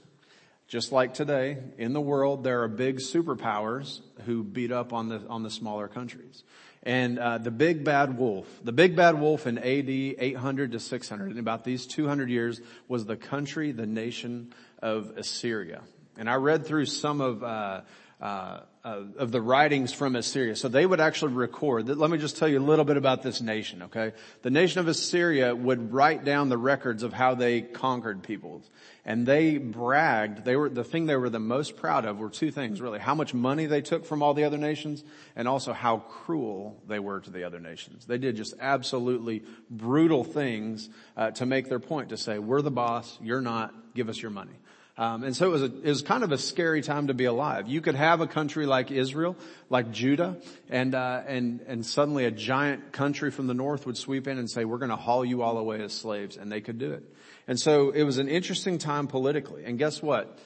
just 0.68 0.92
like 0.92 1.16
today, 1.16 1.58
in 1.78 1.94
the 1.94 2.02
world, 2.02 2.44
there 2.44 2.62
are 2.64 2.68
big 2.68 2.98
superpowers 2.98 4.02
who 4.26 4.44
beat 4.44 4.72
up 4.72 4.94
on 4.94 5.10
the, 5.10 5.22
on 5.28 5.42
the 5.42 5.50
smaller 5.50 5.88
countries 5.88 6.44
and 6.86 7.18
uh, 7.18 7.40
the 7.40 7.52
big 7.52 7.84
bad 7.84 8.18
wolf. 8.18 8.48
The 8.64 8.72
big 8.72 8.96
bad 8.96 9.20
wolf 9.20 9.48
in 9.48 9.58
AD 9.58 9.90
800 9.90 10.74
to 10.74 10.80
600, 10.80 11.32
in 11.32 11.40
about 11.40 11.64
these 11.64 11.88
200 11.88 12.30
years, 12.30 12.62
was 12.88 13.06
the 13.06 13.18
country, 13.18 13.72
the 13.72 13.88
nation 13.88 14.54
of 14.82 15.18
Assyria. 15.18 15.82
And 16.18 16.30
I 16.30 16.36
read 16.36 16.66
through 16.66 16.86
some 16.86 17.22
of 17.22 17.44
uh, 17.44 17.82
uh, 18.22 18.60
uh, 18.86 19.02
of 19.18 19.32
the 19.32 19.42
writings 19.42 19.92
from 19.92 20.16
Assyria. 20.16 20.56
So 20.56 20.68
they 20.68 20.86
would 20.86 21.00
actually 21.00 21.34
record. 21.34 21.90
Let 21.90 22.12
me 22.12 22.20
just 22.20 22.38
tell 22.38 22.48
you 22.48 22.60
a 22.60 22.62
little 22.62 22.86
bit 22.86 22.98
about 22.98 23.24
this 23.24 23.42
nation, 23.42 23.82
okay? 23.84 24.14
The 24.44 24.52
nation 24.52 24.80
of 24.80 24.88
Assyria 24.88 25.56
would 25.56 25.92
write 25.92 26.24
down 26.24 26.50
the 26.50 26.58
records 26.58 27.02
of 27.02 27.12
how 27.12 27.34
they 27.34 27.62
conquered 27.62 28.22
peoples. 28.22 28.70
And 29.04 29.26
they 29.26 29.58
bragged, 29.58 30.46
they 30.46 30.56
were, 30.56 30.70
the 30.70 30.84
thing 30.84 31.08
they 31.08 31.16
were 31.16 31.32
the 31.32 31.40
most 31.40 31.78
proud 31.78 32.06
of 32.06 32.20
were 32.20 32.30
two 32.30 32.52
things 32.52 32.80
really. 32.80 33.00
How 33.00 33.16
much 33.16 33.34
money 33.34 33.66
they 33.66 33.82
took 33.82 34.06
from 34.06 34.22
all 34.22 34.36
the 34.36 34.44
other 34.44 34.60
nations 34.60 35.04
and 35.36 35.48
also 35.48 35.74
how 35.74 35.98
cruel 35.98 36.80
they 36.88 37.00
were 37.00 37.20
to 37.22 37.32
the 37.32 37.44
other 37.44 37.60
nations. 37.60 38.06
They 38.06 38.20
did 38.20 38.36
just 38.36 38.54
absolutely 38.60 39.44
brutal 39.68 40.24
things 40.24 40.90
uh, 41.18 41.32
to 41.32 41.48
make 41.48 41.70
their 41.70 41.80
point 41.80 42.10
to 42.10 42.18
say, 42.18 42.38
we're 42.38 42.62
the 42.62 42.70
boss, 42.70 43.18
you're 43.20 43.42
not, 43.42 43.74
give 43.96 44.10
us 44.10 44.22
your 44.22 44.32
money. 44.32 44.54
Um, 44.98 45.26
and 45.26 45.36
so 45.36 45.48
it 45.48 45.52
was, 45.52 45.62
a, 45.62 45.66
it 45.66 45.90
was 45.90 46.02
kind 46.04 46.24
of 46.24 46.32
a 46.32 46.38
scary 46.38 46.82
time 46.82 47.08
to 47.08 47.14
be 47.14 47.26
alive. 47.26 47.68
You 47.68 47.82
could 47.82 47.96
have 47.96 48.22
a 48.22 48.28
country 48.28 48.66
like 48.66 48.92
Israel, 48.92 49.36
like 49.70 49.92
Judah, 49.92 50.38
and 50.70 50.96
uh, 50.96 51.22
and 51.28 51.60
and 51.68 51.86
suddenly 51.86 52.24
a 52.24 52.32
giant 52.32 52.94
country 52.94 53.30
from 53.30 53.48
the 53.48 53.54
north 53.54 53.86
would 53.86 53.98
sweep 53.98 54.26
in 54.26 54.38
and 54.38 54.50
say, 54.50 54.64
"We're 54.64 54.78
going 54.78 54.92
to 54.92 54.96
haul 54.96 55.26
you 55.26 55.42
all 55.42 55.58
away 55.58 55.82
as 55.82 55.92
slaves," 55.92 56.38
and 56.38 56.50
they 56.50 56.62
could 56.62 56.80
do 56.80 56.94
it. 56.94 57.04
And 57.46 57.60
so 57.60 57.90
it 57.90 58.04
was 58.04 58.20
an 58.20 58.30
interesting 58.30 58.78
time 58.78 59.08
politically. 59.08 59.66
And 59.66 59.78
guess 59.78 60.02
what? 60.02 60.40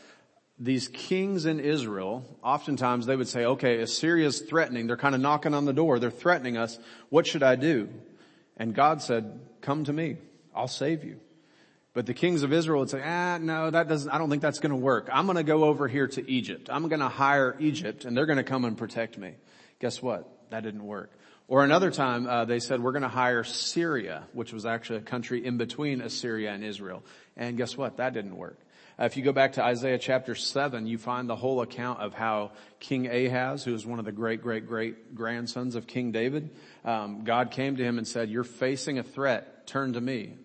These 0.57 0.87
kings 0.87 1.45
in 1.45 1.59
Israel, 1.59 2.25
oftentimes 2.43 3.05
they 3.05 3.15
would 3.15 3.27
say, 3.27 3.45
"Okay, 3.45 3.81
Assyria's 3.81 4.41
threatening. 4.41 4.87
They're 4.87 4.97
kind 4.97 5.13
of 5.13 5.21
knocking 5.21 5.53
on 5.53 5.65
the 5.65 5.73
door. 5.73 5.99
They're 5.99 6.09
threatening 6.09 6.57
us. 6.57 6.79
What 7.09 7.27
should 7.27 7.43
I 7.43 7.55
do?" 7.55 7.87
And 8.57 8.73
God 8.73 9.03
said, 9.03 9.41
"Come 9.61 9.83
to 9.83 9.93
me. 9.93 10.17
I'll 10.55 10.67
save 10.67 11.03
you." 11.03 11.19
But 11.93 12.05
the 12.05 12.13
kings 12.13 12.43
of 12.43 12.53
Israel 12.53 12.81
would 12.81 12.89
say, 12.89 13.01
ah, 13.03 13.39
no, 13.41 13.71
that 13.71 13.87
doesn't, 13.87 14.09
I 14.11 14.19
don't 14.19 14.29
think 14.29 14.41
that's 14.41 14.59
going 14.59 14.71
to 14.71 14.75
work. 14.75 15.09
I'm 15.11 15.25
going 15.25 15.37
to 15.37 15.43
go 15.43 15.63
over 15.63 15.87
here 15.87 16.07
to 16.07 16.29
Egypt. 16.29 16.69
I'm 16.71 16.87
going 16.87 16.99
to 16.99 17.09
hire 17.09 17.55
Egypt 17.59 18.05
and 18.05 18.15
they're 18.15 18.27
going 18.27 18.37
to 18.37 18.43
come 18.43 18.63
and 18.65 18.77
protect 18.77 19.17
me. 19.17 19.33
Guess 19.79 20.01
what? 20.01 20.27
That 20.51 20.63
didn't 20.63 20.85
work. 20.85 21.11
Or 21.47 21.63
another 21.63 21.89
time, 21.89 22.27
uh, 22.27 22.45
they 22.45 22.59
said, 22.59 22.79
we're 22.79 22.91
going 22.91 23.01
to 23.01 23.07
hire 23.07 23.43
Syria, 23.43 24.27
which 24.33 24.53
was 24.53 24.67
actually 24.67 24.99
a 24.99 25.01
country 25.01 25.43
in 25.43 25.57
between 25.57 25.99
Assyria 25.99 26.51
and 26.51 26.63
Israel. 26.63 27.03
And 27.35 27.57
guess 27.57 27.75
what? 27.75 27.97
That 27.97 28.13
didn't 28.13 28.37
work. 28.37 28.59
Uh, 28.99 29.05
if 29.05 29.17
you 29.17 29.23
go 29.23 29.31
back 29.31 29.53
to 29.53 29.63
Isaiah 29.63 29.97
chapter 29.97 30.35
7, 30.35 30.85
you 30.85 30.99
find 30.99 31.27
the 31.27 31.35
whole 31.35 31.61
account 31.61 32.01
of 32.01 32.13
how 32.13 32.51
King 32.79 33.07
Ahaz, 33.07 33.63
who 33.63 33.71
was 33.71 33.83
one 33.83 33.97
of 33.97 34.05
the 34.05 34.11
great, 34.11 34.43
great, 34.43 34.67
great 34.67 35.15
grandsons 35.15 35.73
of 35.73 35.87
King 35.87 36.11
David, 36.11 36.51
um, 36.85 37.23
God 37.23 37.49
came 37.49 37.77
to 37.77 37.83
him 37.83 37.97
and 37.97 38.07
said, 38.07 38.29
you're 38.29 38.43
facing 38.43 38.99
a 38.99 39.03
threat. 39.03 39.65
Turn 39.65 39.93
to 39.93 40.01
me. 40.01 40.35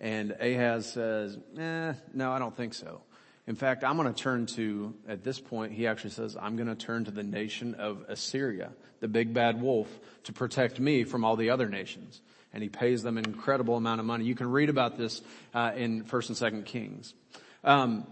And 0.00 0.32
Ahaz 0.40 0.92
says, 0.92 1.38
eh, 1.58 1.92
no, 2.14 2.32
I 2.32 2.38
don't 2.38 2.56
think 2.56 2.74
so. 2.74 3.02
In 3.46 3.56
fact, 3.56 3.84
I'm 3.84 3.96
going 3.96 4.12
to 4.12 4.22
turn 4.22 4.46
to, 4.46 4.94
at 5.08 5.24
this 5.24 5.40
point, 5.40 5.72
he 5.72 5.86
actually 5.86 6.10
says, 6.10 6.36
I'm 6.40 6.56
going 6.56 6.68
to 6.68 6.74
turn 6.74 7.04
to 7.06 7.10
the 7.10 7.22
nation 7.22 7.74
of 7.74 8.04
Assyria, 8.08 8.70
the 9.00 9.08
big 9.08 9.34
bad 9.34 9.60
wolf, 9.60 9.88
to 10.24 10.32
protect 10.32 10.78
me 10.78 11.04
from 11.04 11.24
all 11.24 11.36
the 11.36 11.50
other 11.50 11.68
nations. 11.68 12.20
And 12.52 12.62
he 12.62 12.68
pays 12.68 13.02
them 13.02 13.18
an 13.18 13.24
incredible 13.24 13.76
amount 13.76 14.00
of 14.00 14.06
money. 14.06 14.24
You 14.24 14.34
can 14.34 14.50
read 14.50 14.68
about 14.70 14.96
this 14.96 15.20
uh, 15.54 15.72
in 15.76 16.04
First 16.04 16.28
and 16.28 16.38
Second 16.38 16.64
Kings. 16.64 17.14
Um, 17.62 18.06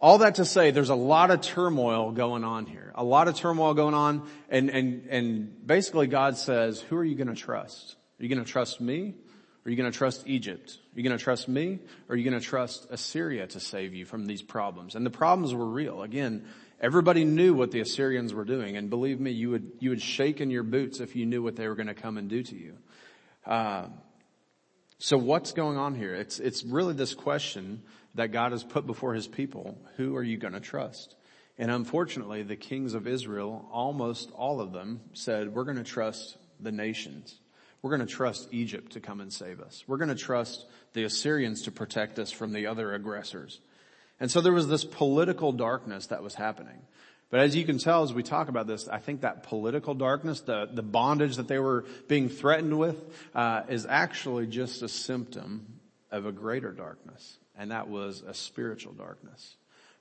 all 0.00 0.18
that 0.18 0.36
to 0.36 0.44
say, 0.44 0.70
there's 0.70 0.90
a 0.90 0.94
lot 0.94 1.30
of 1.30 1.40
turmoil 1.40 2.12
going 2.12 2.44
on 2.44 2.66
here. 2.66 2.92
A 2.94 3.04
lot 3.04 3.28
of 3.28 3.34
turmoil 3.34 3.74
going 3.74 3.94
on, 3.94 4.28
and 4.50 4.68
and 4.68 5.06
and 5.08 5.66
basically, 5.66 6.06
God 6.06 6.36
says, 6.36 6.80
"Who 6.80 6.96
are 6.96 7.04
you 7.04 7.14
going 7.14 7.28
to 7.28 7.34
trust? 7.34 7.96
Are 8.18 8.22
you 8.22 8.28
going 8.28 8.44
to 8.44 8.50
trust 8.50 8.80
me, 8.80 9.14
are 9.66 9.70
you 9.70 9.76
going 9.76 9.90
to 9.90 9.98
trust 9.98 10.22
Egypt? 10.26 10.78
Are 10.94 11.00
you 11.00 11.02
going 11.02 11.18
to 11.18 11.22
trust 11.22 11.48
me? 11.48 11.80
Or 12.08 12.14
are 12.14 12.16
you 12.16 12.22
going 12.22 12.40
to 12.40 12.46
trust 12.46 12.86
Assyria 12.88 13.48
to 13.48 13.58
save 13.58 13.94
you 13.94 14.04
from 14.04 14.26
these 14.26 14.40
problems? 14.40 14.94
And 14.94 15.04
the 15.04 15.10
problems 15.10 15.52
were 15.52 15.66
real. 15.66 16.02
Again, 16.02 16.46
everybody 16.80 17.24
knew 17.24 17.52
what 17.52 17.72
the 17.72 17.80
Assyrians 17.80 18.32
were 18.32 18.44
doing. 18.44 18.76
And 18.76 18.88
believe 18.88 19.18
me, 19.18 19.32
you 19.32 19.50
would, 19.50 19.72
you 19.80 19.90
would 19.90 20.00
shake 20.00 20.40
in 20.40 20.52
your 20.52 20.62
boots 20.62 21.00
if 21.00 21.16
you 21.16 21.26
knew 21.26 21.42
what 21.42 21.56
they 21.56 21.66
were 21.66 21.74
going 21.74 21.88
to 21.88 21.94
come 21.94 22.16
and 22.16 22.28
do 22.28 22.44
to 22.44 22.54
you. 22.54 22.78
Uh, 23.44 23.86
so 24.98 25.18
what's 25.18 25.50
going 25.50 25.76
on 25.76 25.96
here? 25.96 26.14
It's, 26.14 26.38
it's 26.38 26.62
really 26.62 26.94
this 26.94 27.14
question 27.14 27.82
that 28.14 28.30
God 28.30 28.52
has 28.52 28.62
put 28.62 28.86
before 28.86 29.14
his 29.14 29.26
people. 29.26 29.76
Who 29.96 30.14
are 30.14 30.22
you 30.22 30.36
going 30.36 30.54
to 30.54 30.60
trust? 30.60 31.16
And 31.58 31.72
unfortunately, 31.72 32.44
the 32.44 32.54
kings 32.54 32.94
of 32.94 33.08
Israel, 33.08 33.68
almost 33.72 34.30
all 34.30 34.60
of 34.60 34.72
them 34.72 35.00
said, 35.12 35.52
we're 35.52 35.64
going 35.64 35.76
to 35.76 35.82
trust 35.82 36.36
the 36.60 36.70
nations. 36.70 37.36
We're 37.86 37.98
going 37.98 38.08
to 38.08 38.12
trust 38.12 38.48
Egypt 38.50 38.94
to 38.94 39.00
come 39.00 39.20
and 39.20 39.32
save 39.32 39.60
us. 39.60 39.84
We're 39.86 39.98
going 39.98 40.08
to 40.08 40.16
trust 40.16 40.66
the 40.92 41.04
Assyrians 41.04 41.62
to 41.62 41.70
protect 41.70 42.18
us 42.18 42.32
from 42.32 42.52
the 42.52 42.66
other 42.66 42.92
aggressors. 42.92 43.60
And 44.18 44.28
so 44.28 44.40
there 44.40 44.52
was 44.52 44.66
this 44.66 44.84
political 44.84 45.52
darkness 45.52 46.08
that 46.08 46.20
was 46.20 46.34
happening. 46.34 46.82
But 47.30 47.38
as 47.38 47.54
you 47.54 47.64
can 47.64 47.78
tell 47.78 48.02
as 48.02 48.12
we 48.12 48.24
talk 48.24 48.48
about 48.48 48.66
this, 48.66 48.88
I 48.88 48.98
think 48.98 49.20
that 49.20 49.44
political 49.44 49.94
darkness, 49.94 50.40
the, 50.40 50.68
the 50.68 50.82
bondage 50.82 51.36
that 51.36 51.46
they 51.46 51.60
were 51.60 51.84
being 52.08 52.28
threatened 52.28 52.76
with, 52.76 52.96
uh, 53.36 53.62
is 53.68 53.86
actually 53.88 54.48
just 54.48 54.82
a 54.82 54.88
symptom 54.88 55.78
of 56.10 56.26
a 56.26 56.32
greater 56.32 56.72
darkness. 56.72 57.36
And 57.56 57.70
that 57.70 57.86
was 57.86 58.24
a 58.26 58.34
spiritual 58.34 58.94
darkness. 58.94 59.54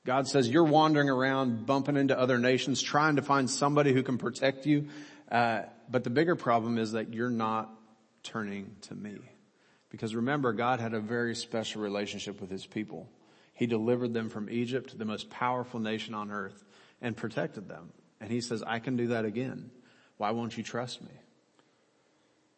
God 0.07 0.27
says 0.27 0.49
you're 0.49 0.63
wandering 0.63 1.11
around 1.11 1.67
bumping 1.67 1.97
into 1.97 2.17
other 2.17 2.39
nations 2.39 2.81
trying 2.81 3.17
to 3.17 3.21
find 3.21 3.47
somebody 3.47 3.93
who 3.93 4.01
can 4.01 4.17
protect 4.17 4.65
you. 4.65 4.87
Uh, 5.31 5.61
but 5.89 6.03
the 6.03 6.09
bigger 6.09 6.35
problem 6.35 6.77
is 6.77 6.93
that 6.93 7.13
you're 7.13 7.29
not 7.29 7.69
turning 8.23 8.75
to 8.81 8.95
me. 8.95 9.17
Because 9.89 10.15
remember, 10.15 10.51
God 10.53 10.79
had 10.79 10.93
a 10.93 10.99
very 10.99 11.35
special 11.35 11.81
relationship 11.81 12.41
with 12.41 12.49
his 12.49 12.65
people. 12.65 13.07
He 13.53 13.67
delivered 13.67 14.13
them 14.13 14.29
from 14.29 14.49
Egypt, 14.49 14.97
the 14.97 15.05
most 15.05 15.29
powerful 15.29 15.79
nation 15.79 16.13
on 16.13 16.31
earth, 16.31 16.63
and 17.01 17.15
protected 17.15 17.69
them. 17.69 17.91
And 18.19 18.29
he 18.29 18.41
says, 18.41 18.63
I 18.65 18.79
can 18.79 18.97
do 18.97 19.07
that 19.07 19.25
again. 19.25 19.71
Why 20.17 20.31
won't 20.31 20.57
you 20.57 20.63
trust 20.63 21.01
me? 21.01 21.11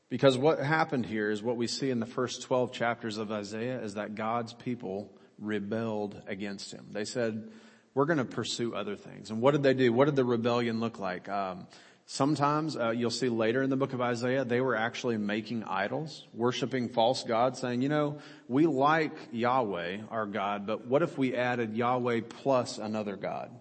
Because 0.09 0.37
what 0.37 0.59
happened 0.59 1.05
here 1.05 1.29
is 1.29 1.43
what 1.43 1.57
we 1.57 1.67
see 1.67 1.89
in 1.89 1.99
the 1.99 2.05
first 2.05 2.43
12 2.43 2.71
chapters 2.71 3.17
of 3.17 3.31
Isaiah 3.31 3.81
is 3.81 3.95
that 3.95 4.15
God's 4.15 4.53
people 4.53 5.11
rebelled 5.37 6.21
against 6.27 6.71
him. 6.71 6.87
They 6.91 7.03
said, 7.03 7.49
we're 7.93 8.05
going 8.05 8.19
to 8.19 8.25
pursue 8.25 8.73
other 8.73 8.95
things. 8.95 9.31
And 9.31 9.41
what 9.41 9.51
did 9.51 9.63
they 9.63 9.73
do? 9.73 9.91
What 9.91 10.05
did 10.05 10.15
the 10.15 10.23
rebellion 10.23 10.79
look 10.79 10.99
like? 10.99 11.27
Um, 11.27 11.67
Sometimes 12.09 12.77
uh, 12.77 12.91
you'll 12.91 13.09
see 13.09 13.27
later 13.27 13.61
in 13.61 13.69
the 13.69 13.75
book 13.75 13.91
of 13.91 13.99
Isaiah, 13.99 14.45
they 14.45 14.61
were 14.61 14.77
actually 14.77 15.17
making 15.17 15.65
idols, 15.65 16.25
worshiping 16.33 16.87
false 16.87 17.25
gods, 17.25 17.59
saying, 17.59 17.81
you 17.81 17.89
know, 17.89 18.19
we 18.47 18.65
like 18.65 19.11
Yahweh, 19.33 20.03
our 20.09 20.25
God, 20.25 20.65
but 20.65 20.87
what 20.87 21.01
if 21.01 21.17
we 21.17 21.35
added 21.35 21.75
Yahweh 21.75 22.21
plus 22.29 22.77
another 22.77 23.17
God? 23.17 23.51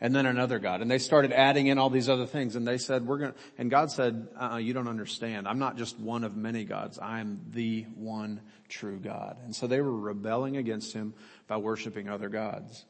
And 0.00 0.14
then 0.14 0.24
another 0.24 0.60
God. 0.60 0.82
And 0.82 0.90
they 0.90 0.98
started 0.98 1.32
adding 1.32 1.66
in 1.66 1.78
all 1.78 1.90
these 1.90 2.08
other 2.08 2.26
things 2.26 2.54
and 2.54 2.68
they 2.68 2.78
said, 2.78 3.04
we're 3.04 3.18
gonna, 3.18 3.34
and 3.58 3.72
God 3.72 3.90
said, 3.90 4.28
uh, 4.40 4.58
you 4.58 4.72
don't 4.72 4.88
understand. 4.88 5.48
I'm 5.48 5.58
not 5.58 5.76
just 5.76 5.98
one 5.98 6.22
of 6.22 6.36
many 6.36 6.62
gods. 6.62 7.00
I 7.00 7.18
am 7.18 7.40
the 7.50 7.86
one 7.96 8.40
true 8.68 9.00
God. 9.00 9.38
And 9.42 9.56
so 9.56 9.66
they 9.66 9.80
were 9.80 9.96
rebelling 9.96 10.56
against 10.56 10.92
Him 10.92 11.14
by 11.48 11.56
worshiping 11.56 12.08
other 12.08 12.28
gods. 12.28 12.84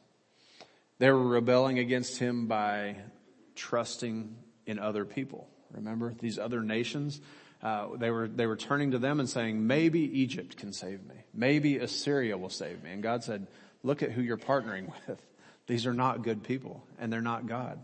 They 0.99 1.09
were 1.09 1.27
rebelling 1.27 1.79
against 1.79 2.19
Him 2.19 2.45
by 2.45 2.97
trusting 3.55 4.35
in 4.67 4.77
other 4.77 5.05
people. 5.05 5.47
Remember 5.71 6.13
these 6.19 6.37
other 6.37 6.61
nations? 6.61 7.19
Uh, 7.61 7.95
they 7.97 8.11
were 8.11 8.27
they 8.27 8.45
were 8.45 8.55
turning 8.55 8.91
to 8.91 8.99
them 8.99 9.19
and 9.19 9.27
saying, 9.27 9.65
maybe 9.65 10.01
Egypt 10.21 10.57
can 10.57 10.71
save 10.71 11.03
me. 11.05 11.15
Maybe 11.33 11.77
Assyria 11.77 12.37
will 12.37 12.49
save 12.49 12.83
me. 12.83 12.91
And 12.91 13.01
God 13.01 13.23
said, 13.23 13.47
look 13.81 14.03
at 14.03 14.11
who 14.11 14.21
you're 14.21 14.37
partnering 14.37 14.91
with. 15.07 15.19
These 15.65 15.87
are 15.87 15.93
not 15.93 16.21
good 16.21 16.43
people 16.43 16.85
and 16.99 17.11
they're 17.11 17.21
not 17.21 17.47
God. 17.47 17.79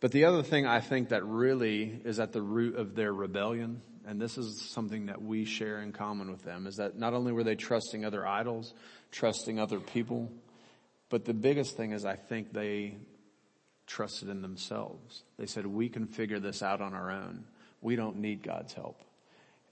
But 0.00 0.12
the 0.12 0.24
other 0.26 0.42
thing 0.42 0.64
I 0.64 0.80
think 0.80 1.08
that 1.08 1.24
really 1.24 2.00
is 2.04 2.20
at 2.20 2.32
the 2.32 2.42
root 2.42 2.76
of 2.76 2.94
their 2.94 3.12
rebellion, 3.12 3.82
and 4.06 4.20
this 4.20 4.38
is 4.38 4.60
something 4.70 5.06
that 5.06 5.20
we 5.20 5.44
share 5.44 5.82
in 5.82 5.92
common 5.92 6.30
with 6.30 6.44
them, 6.44 6.68
is 6.68 6.76
that 6.76 6.96
not 6.96 7.14
only 7.14 7.32
were 7.32 7.42
they 7.42 7.56
trusting 7.56 8.04
other 8.04 8.24
idols, 8.24 8.72
trusting 9.10 9.58
other 9.58 9.80
people, 9.80 10.30
but 11.08 11.24
the 11.24 11.34
biggest 11.34 11.76
thing 11.76 11.92
is 11.92 12.04
I 12.04 12.14
think 12.14 12.52
they 12.52 12.96
trusted 13.88 14.28
in 14.28 14.42
themselves. 14.42 15.24
They 15.38 15.46
said, 15.46 15.66
we 15.66 15.88
can 15.88 16.06
figure 16.06 16.38
this 16.38 16.62
out 16.62 16.80
on 16.80 16.94
our 16.94 17.10
own. 17.10 17.44
We 17.80 17.96
don't 17.96 18.18
need 18.18 18.42
God's 18.42 18.74
help. 18.74 19.02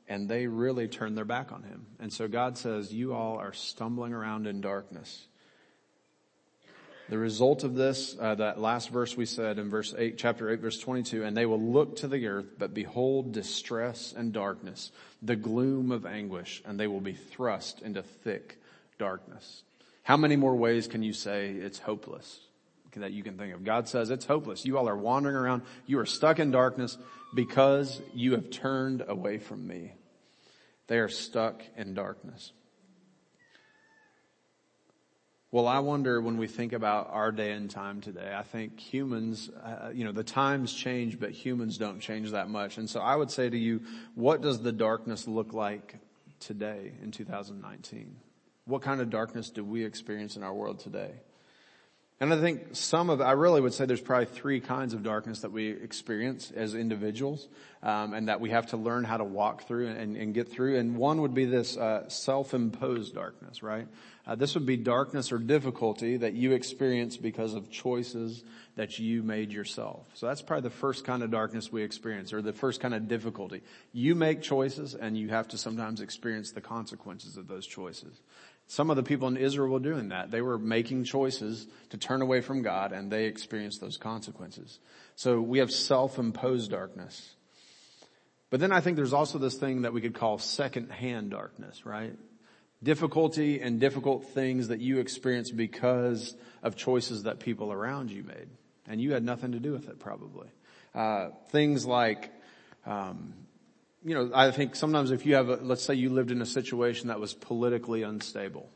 And 0.09 0.29
they 0.29 0.47
really 0.47 0.89
turned 0.89 1.17
their 1.17 1.25
back 1.25 1.53
on 1.53 1.63
him. 1.63 1.87
And 2.01 2.13
so 2.13 2.27
God 2.27 2.59
says, 2.59 2.93
you 2.93 3.13
all 3.13 3.39
are 3.39 3.53
stumbling 3.53 4.13
around 4.13 4.47
in 4.47 4.61
darkness. 4.61 5.27
The 7.09 7.19
result 7.19 7.63
of 7.63 7.75
this, 7.75 8.17
uh, 8.21 8.35
that 8.37 8.61
last 8.61 8.91
verse 8.91 9.17
we 9.17 9.27
said 9.27 9.59
in 9.59 9.71
verse 9.71 9.95
8, 9.97 10.19
chapter 10.19 10.51
8, 10.51 10.59
verse 10.59 10.79
22, 10.79 11.23
and 11.23 11.37
they 11.37 11.47
will 11.47 11.61
look 11.61 11.97
to 11.97 12.09
the 12.09 12.27
earth, 12.27 12.59
but 12.59 12.75
behold 12.75 13.33
distress 13.33 14.13
and 14.17 14.33
darkness, 14.33 14.91
the 15.23 15.37
gloom 15.37 15.93
of 15.93 16.05
anguish, 16.05 16.63
and 16.67 16.81
they 16.81 16.89
will 16.89 17.01
be 17.01 17.13
thrust 17.13 17.81
into 17.83 18.03
thick 18.03 18.59
darkness. 18.99 19.63
How 20.03 20.17
many 20.17 20.35
more 20.35 20.57
ways 20.57 20.89
can 20.89 21.05
you 21.05 21.13
say 21.13 21.51
it's 21.51 21.79
hopeless? 21.79 22.41
That 23.03 23.13
you 23.13 23.23
can 23.23 23.37
think 23.37 23.55
of. 23.55 23.65
God 23.65 23.89
says 23.89 24.11
it's 24.11 24.25
hopeless. 24.25 24.65
You 24.65 24.79
all 24.79 24.89
are 24.89 24.97
wandering 24.97 25.37
around. 25.37 25.63
You 25.87 25.99
are 25.99 26.07
stuck 26.07 26.39
in 26.39 26.51
darkness 26.51 26.97
because 27.35 28.01
you 28.15 28.33
have 28.33 28.51
turned 28.51 29.05
away 29.07 29.39
from 29.39 29.67
me. 29.67 29.93
They 30.87 30.99
are 30.99 31.09
stuck 31.09 31.63
in 31.77 31.95
darkness. 31.95 32.53
Well, 35.53 35.69
I 35.69 35.79
wonder 35.79 36.21
when 36.21 36.37
we 36.37 36.49
think 36.49 36.73
about 36.73 37.09
our 37.13 37.33
day 37.33 37.53
and 37.53 37.71
time 37.71 38.01
today, 38.01 38.35
I 38.37 38.43
think 38.43 38.79
humans, 38.79 39.49
uh, 39.49 39.91
you 39.95 40.05
know, 40.05 40.13
the 40.13 40.25
times 40.25 40.73
change, 40.73 41.19
but 41.19 41.31
humans 41.31 41.79
don't 41.79 42.01
change 42.01 42.33
that 42.33 42.51
much. 42.51 42.79
And 42.79 42.91
so 42.91 43.01
I 43.01 43.17
would 43.17 43.31
say 43.31 43.49
to 43.49 43.57
you, 43.57 43.81
what 44.15 44.43
does 44.43 44.61
the 44.61 44.73
darkness 44.73 45.27
look 45.27 45.55
like 45.55 45.97
today 46.41 46.93
in 47.03 47.11
2019? 47.11 48.17
What 48.67 48.83
kind 48.83 49.01
of 49.01 49.09
darkness 49.09 49.51
do 49.51 49.65
we 49.65 49.85
experience 49.85 50.37
in 50.37 50.43
our 50.43 50.53
world 50.53 50.81
today? 50.81 51.13
And 52.19 52.33
I 52.33 52.41
think 52.41 52.69
some 52.73 53.11
of, 53.11 53.21
I 53.21 53.33
really 53.33 53.61
would 53.61 53.75
say 53.75 53.85
there's 53.85 54.01
probably 54.01 54.25
three 54.25 54.59
kinds 54.59 54.95
of 54.95 55.03
darkness 55.03 55.41
that 55.41 55.53
we 55.53 55.69
experience 55.69 56.51
as 56.51 56.75
individuals, 56.75 57.47
um, 57.83 58.15
and 58.15 58.29
that 58.29 58.41
we 58.41 58.49
have 58.51 58.69
to 58.69 58.79
learn 58.79 59.05
how 59.05 59.19
to 59.19 59.25
walk 59.25 59.69
through 59.69 59.89
and, 59.89 60.17
and 60.17 60.33
get 60.33 60.51
through. 60.51 60.79
And 60.79 60.97
one 60.97 61.21
would 61.21 61.35
be 61.35 61.45
this 61.45 61.77
uh, 61.77 62.09
self-imposed 62.09 63.15
darkness, 63.15 63.63
right? 63.63 63.87
Uh, 64.27 64.35
this 64.35 64.55
would 64.55 64.65
be 64.65 64.79
darkness 64.79 65.31
or 65.31 65.39
difficulty 65.39 66.17
that 66.17 66.33
you 66.33 66.53
experience 66.53 67.19
because 67.19 67.53
of 67.53 67.71
choices 67.71 68.45
that 68.77 68.99
you 68.99 69.23
made 69.23 69.53
yourself. 69.53 70.07
So 70.15 70.27
that's 70.27 70.43
probably 70.43 70.71
the 70.71 70.75
first 70.75 71.05
kind 71.05 71.23
of 71.23 71.31
darkness 71.31 71.71
we 71.71 71.83
experience, 71.83 72.33
or 72.33 72.41
the 72.41 72.55
first 72.55 72.81
kind 72.81 72.95
of 72.95 73.09
difficulty. 73.09 73.61
You 73.93 74.15
make 74.15 74.41
choices, 74.41 74.95
and 74.95 75.19
you 75.19 75.29
have 75.29 75.49
to 75.49 75.59
sometimes 75.59 76.01
experience 76.01 76.53
the 76.53 76.63
consequences 76.63 77.37
of 77.37 77.47
those 77.47 77.67
choices. 77.67 78.23
Some 78.69 78.91
of 78.91 78.97
the 78.97 79.03
people 79.03 79.29
in 79.29 79.37
Israel 79.37 79.71
were 79.71 79.79
doing 79.79 80.09
that. 80.09 80.31
They 80.31 80.41
were 80.41 80.59
making 80.59 81.05
choices 81.05 81.67
to 81.91 81.99
turn 81.99 82.21
away 82.21 82.41
from 82.41 82.63
God 82.63 82.93
and 82.93 83.11
they 83.11 83.27
experienced 83.27 83.81
those 83.81 83.97
consequences. 83.97 84.81
So 85.15 85.41
we 85.41 85.61
have 85.61 85.71
self-imposed 85.71 86.71
darkness. 86.71 87.35
But 88.51 88.61
then 88.61 88.73
I 88.73 88.81
think 88.81 88.97
there's 88.97 89.13
also 89.13 89.39
this 89.39 89.55
thing 89.57 89.83
that 89.83 89.93
we 89.93 90.01
could 90.01 90.15
call 90.15 90.39
second-hand 90.39 91.31
darkness, 91.31 91.87
right? 91.87 92.17
Difficulty 92.83 93.61
and 93.61 93.81
difficult 93.81 94.31
things 94.31 94.69
that 94.69 94.81
you 94.81 94.99
experience 94.99 95.51
because 95.51 96.35
of 96.63 96.77
choices 96.77 97.23
that 97.23 97.39
people 97.39 97.73
around 97.73 98.11
you 98.11 98.25
made. 98.25 98.49
And 98.89 99.01
you 99.01 99.13
had 99.13 99.25
nothing 99.25 99.53
to 99.53 99.61
do 99.61 99.73
with 99.73 99.89
it 99.89 99.99
probably. 100.01 100.49
Uh, 100.95 101.31
things 101.51 101.87
like, 101.87 102.33
um, 102.85 103.35
you 104.05 104.15
know, 104.15 104.31
I 104.35 104.51
think 104.51 104.77
sometimes 104.77 105.11
if 105.11 105.27
you 105.27 105.35
have, 105.35 105.49
a, 105.49 105.57
let's 105.57 105.83
say 105.83 105.95
you 105.95 106.11
lived 106.11 106.31
in 106.31 106.41
a 106.43 106.47
situation 106.47 107.09
that 107.09 107.21
was 107.21 107.35
politically 107.35 108.03
unstable, 108.03 108.69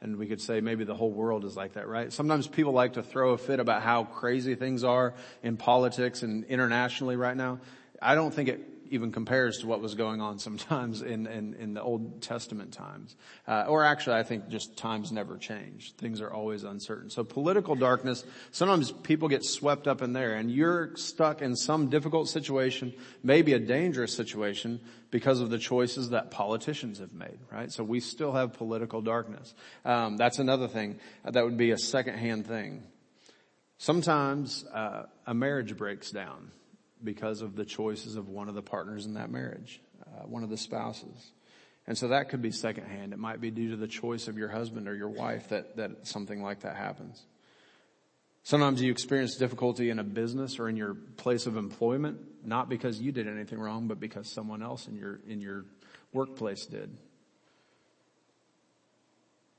and 0.00 0.16
we 0.16 0.26
could 0.26 0.40
say 0.40 0.60
maybe 0.60 0.84
the 0.84 0.94
whole 0.94 1.10
world 1.10 1.44
is 1.44 1.56
like 1.56 1.74
that, 1.74 1.86
right? 1.86 2.12
Sometimes 2.12 2.48
people 2.48 2.72
like 2.72 2.94
to 2.94 3.02
throw 3.02 3.32
a 3.32 3.38
fit 3.38 3.60
about 3.60 3.82
how 3.82 4.04
crazy 4.04 4.54
things 4.54 4.82
are 4.82 5.14
in 5.42 5.56
politics 5.56 6.22
and 6.22 6.44
internationally 6.44 7.16
right 7.16 7.36
now. 7.36 7.60
I 8.00 8.14
don't 8.14 8.32
think 8.34 8.48
it 8.48 8.71
even 8.92 9.10
compares 9.10 9.58
to 9.58 9.66
what 9.66 9.80
was 9.80 9.94
going 9.94 10.20
on 10.20 10.38
sometimes 10.38 11.00
in, 11.00 11.26
in, 11.26 11.54
in 11.54 11.72
the 11.72 11.82
Old 11.82 12.20
Testament 12.20 12.72
times. 12.72 13.16
Uh, 13.48 13.64
or 13.66 13.82
actually, 13.84 14.16
I 14.16 14.22
think 14.22 14.48
just 14.48 14.76
times 14.76 15.10
never 15.10 15.38
change. 15.38 15.94
Things 15.94 16.20
are 16.20 16.30
always 16.30 16.62
uncertain. 16.62 17.08
So 17.08 17.24
political 17.24 17.74
darkness, 17.74 18.22
sometimes 18.50 18.92
people 18.92 19.28
get 19.28 19.44
swept 19.44 19.88
up 19.88 20.02
in 20.02 20.12
there 20.12 20.34
and 20.34 20.50
you're 20.50 20.94
stuck 20.96 21.40
in 21.40 21.56
some 21.56 21.88
difficult 21.88 22.28
situation, 22.28 22.92
maybe 23.22 23.54
a 23.54 23.58
dangerous 23.58 24.14
situation 24.14 24.78
because 25.10 25.40
of 25.40 25.48
the 25.48 25.58
choices 25.58 26.10
that 26.10 26.30
politicians 26.30 26.98
have 26.98 27.14
made, 27.14 27.38
right? 27.50 27.72
So 27.72 27.84
we 27.84 28.00
still 28.00 28.32
have 28.32 28.52
political 28.52 29.00
darkness. 29.00 29.54
Um, 29.86 30.18
that's 30.18 30.38
another 30.38 30.68
thing. 30.68 30.98
That 31.24 31.44
would 31.44 31.56
be 31.56 31.70
a 31.70 31.78
secondhand 31.78 32.46
thing. 32.46 32.82
Sometimes 33.78 34.64
uh, 34.66 35.04
a 35.26 35.32
marriage 35.32 35.76
breaks 35.76 36.10
down 36.10 36.52
because 37.04 37.42
of 37.42 37.56
the 37.56 37.64
choices 37.64 38.16
of 38.16 38.28
one 38.28 38.48
of 38.48 38.54
the 38.54 38.62
partners 38.62 39.06
in 39.06 39.14
that 39.14 39.30
marriage, 39.30 39.80
uh, 40.06 40.26
one 40.26 40.42
of 40.42 40.50
the 40.50 40.56
spouses. 40.56 41.32
And 41.86 41.98
so 41.98 42.08
that 42.08 42.28
could 42.28 42.42
be 42.42 42.52
secondhand. 42.52 43.12
It 43.12 43.18
might 43.18 43.40
be 43.40 43.50
due 43.50 43.70
to 43.70 43.76
the 43.76 43.88
choice 43.88 44.28
of 44.28 44.38
your 44.38 44.48
husband 44.48 44.88
or 44.88 44.94
your 44.94 45.08
wife 45.08 45.48
that, 45.48 45.76
that 45.76 46.06
something 46.06 46.42
like 46.42 46.60
that 46.60 46.76
happens. 46.76 47.22
Sometimes 48.44 48.82
you 48.82 48.90
experience 48.90 49.36
difficulty 49.36 49.90
in 49.90 49.98
a 49.98 50.04
business 50.04 50.58
or 50.58 50.68
in 50.68 50.76
your 50.76 50.94
place 50.94 51.46
of 51.46 51.56
employment, 51.56 52.18
not 52.44 52.68
because 52.68 53.00
you 53.00 53.12
did 53.12 53.28
anything 53.28 53.58
wrong, 53.58 53.86
but 53.86 54.00
because 54.00 54.32
someone 54.32 54.62
else 54.62 54.88
in 54.88 54.96
your, 54.96 55.20
in 55.28 55.40
your 55.40 55.64
workplace 56.12 56.66
did. 56.66 56.96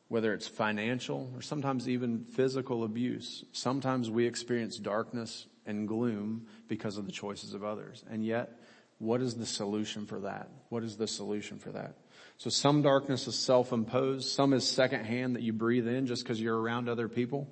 Whether 0.09 0.33
it's 0.33 0.47
financial 0.47 1.31
or 1.33 1.41
sometimes 1.41 1.87
even 1.89 2.25
physical 2.25 2.83
abuse. 2.83 3.45
Sometimes 3.51 4.09
we 4.09 4.27
experience 4.27 4.77
darkness 4.77 5.47
and 5.65 5.87
gloom 5.87 6.47
because 6.67 6.97
of 6.97 7.05
the 7.05 7.11
choices 7.11 7.53
of 7.53 7.63
others. 7.63 8.03
And 8.09 8.25
yet, 8.25 8.59
what 8.99 9.21
is 9.21 9.35
the 9.35 9.45
solution 9.45 10.05
for 10.05 10.19
that? 10.21 10.49
What 10.69 10.83
is 10.83 10.97
the 10.97 11.07
solution 11.07 11.59
for 11.59 11.71
that? 11.71 11.97
So 12.37 12.49
some 12.49 12.81
darkness 12.81 13.27
is 13.27 13.35
self-imposed. 13.35 14.29
Some 14.29 14.53
is 14.53 14.67
secondhand 14.67 15.35
that 15.35 15.43
you 15.43 15.53
breathe 15.53 15.87
in 15.87 16.07
just 16.07 16.23
because 16.23 16.39
you're 16.41 16.59
around 16.59 16.89
other 16.89 17.07
people. 17.07 17.47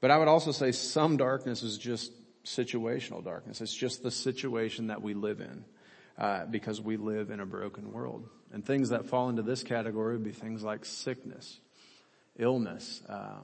But 0.00 0.10
I 0.10 0.18
would 0.18 0.28
also 0.28 0.52
say 0.52 0.72
some 0.72 1.16
darkness 1.16 1.62
is 1.62 1.78
just 1.78 2.12
situational 2.44 3.24
darkness. 3.24 3.60
It's 3.60 3.74
just 3.74 4.02
the 4.02 4.10
situation 4.10 4.88
that 4.88 5.02
we 5.02 5.14
live 5.14 5.40
in. 5.40 5.64
Uh, 6.16 6.46
because 6.46 6.80
we 6.80 6.96
live 6.96 7.30
in 7.30 7.40
a 7.40 7.46
broken 7.46 7.90
world. 7.90 8.28
And 8.52 8.64
things 8.64 8.90
that 8.90 9.06
fall 9.06 9.30
into 9.30 9.42
this 9.42 9.64
category 9.64 10.12
would 10.12 10.22
be 10.22 10.30
things 10.30 10.62
like 10.62 10.84
sickness, 10.84 11.58
illness, 12.38 13.02
uh, 13.08 13.40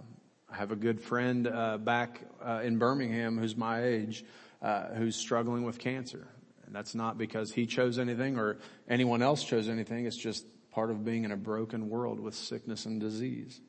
I 0.51 0.57
have 0.57 0.73
a 0.73 0.77
good 0.77 1.01
friend 1.01 1.47
uh, 1.47 1.79
back 1.79 2.21
uh, 2.45 2.61
in 2.65 2.79
Birmingham 2.79 3.39
who's 3.39 3.57
my 3.57 3.85
age, 3.85 4.25
uh, 4.61 4.89
who's 4.89 5.15
struggling 5.15 5.65
with 5.65 5.79
cancer. 5.79 6.27
And 6.67 6.75
that's 6.75 6.95
not 6.95 7.19
because 7.19 7.53
he 7.53 7.67
chose 7.67 7.99
anything 7.99 8.37
or 8.37 8.59
anyone 8.89 9.23
else 9.23 9.45
chose 9.45 9.69
anything. 9.69 10.07
It's 10.07 10.17
just 10.17 10.45
part 10.71 10.91
of 10.91 11.05
being 11.05 11.25
in 11.25 11.33
a 11.33 11.37
broken 11.37 11.89
world 11.89 12.21
with 12.21 12.35
sickness 12.35 12.87
and 12.87 13.01
disease. 13.01 13.61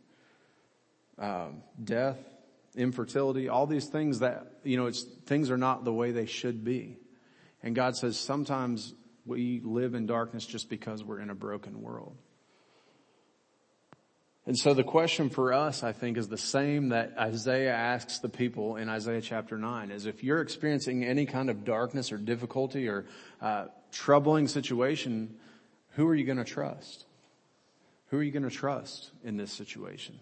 Um, 1.18 1.62
death, 1.84 2.18
infertility, 2.76 3.48
all 3.48 3.68
these 3.68 3.86
things 3.86 4.20
that, 4.20 4.48
you 4.64 4.78
know, 4.78 4.88
it's, 4.88 5.04
things 5.04 5.52
are 5.52 5.58
not 5.58 5.84
the 5.84 5.94
way 5.94 6.12
they 6.12 6.26
should 6.26 6.64
be. 6.64 6.98
And 7.62 7.76
God 7.76 7.96
says 7.96 8.18
sometimes 8.18 8.94
we 9.26 9.62
live 9.64 9.94
in 9.94 10.08
darkness 10.08 10.46
just 10.46 10.70
because 10.70 11.04
we're 11.04 11.20
in 11.20 11.30
a 11.30 11.36
broken 11.36 11.82
world. 11.82 12.18
And 14.48 14.58
so 14.58 14.74
the 14.74 14.84
question 14.84 15.30
for 15.30 15.54
us, 15.54 15.84
I 15.84 15.92
think, 15.92 16.18
is 16.18 16.28
the 16.28 16.38
same 16.38 16.90
that 16.90 17.14
Isaiah 17.18 17.74
asks 17.74 18.20
the 18.20 18.30
people 18.30 18.76
in 18.76 18.90
Isaiah 18.90 19.22
chapter 19.22 19.58
9, 19.58 19.92
is 19.92 20.08
if 20.08 20.24
you're 20.24 20.42
experiencing 20.42 21.06
any 21.06 21.28
kind 21.28 21.50
of 21.50 21.64
darkness 21.64 22.12
or 22.12 22.18
difficulty 22.18 22.88
or 22.88 23.06
uh, 23.40 23.66
troubling 23.92 24.48
situation, 24.48 25.36
who 25.92 26.08
are 26.08 26.16
you 26.16 26.26
going 26.26 26.40
to 26.40 26.44
trust? 26.44 27.06
Who 28.10 28.18
are 28.18 28.24
you 28.24 28.32
going 28.32 28.44
to 28.44 28.50
trust 28.50 29.12
in 29.24 29.38
this 29.38 29.54
situation? 29.54 30.20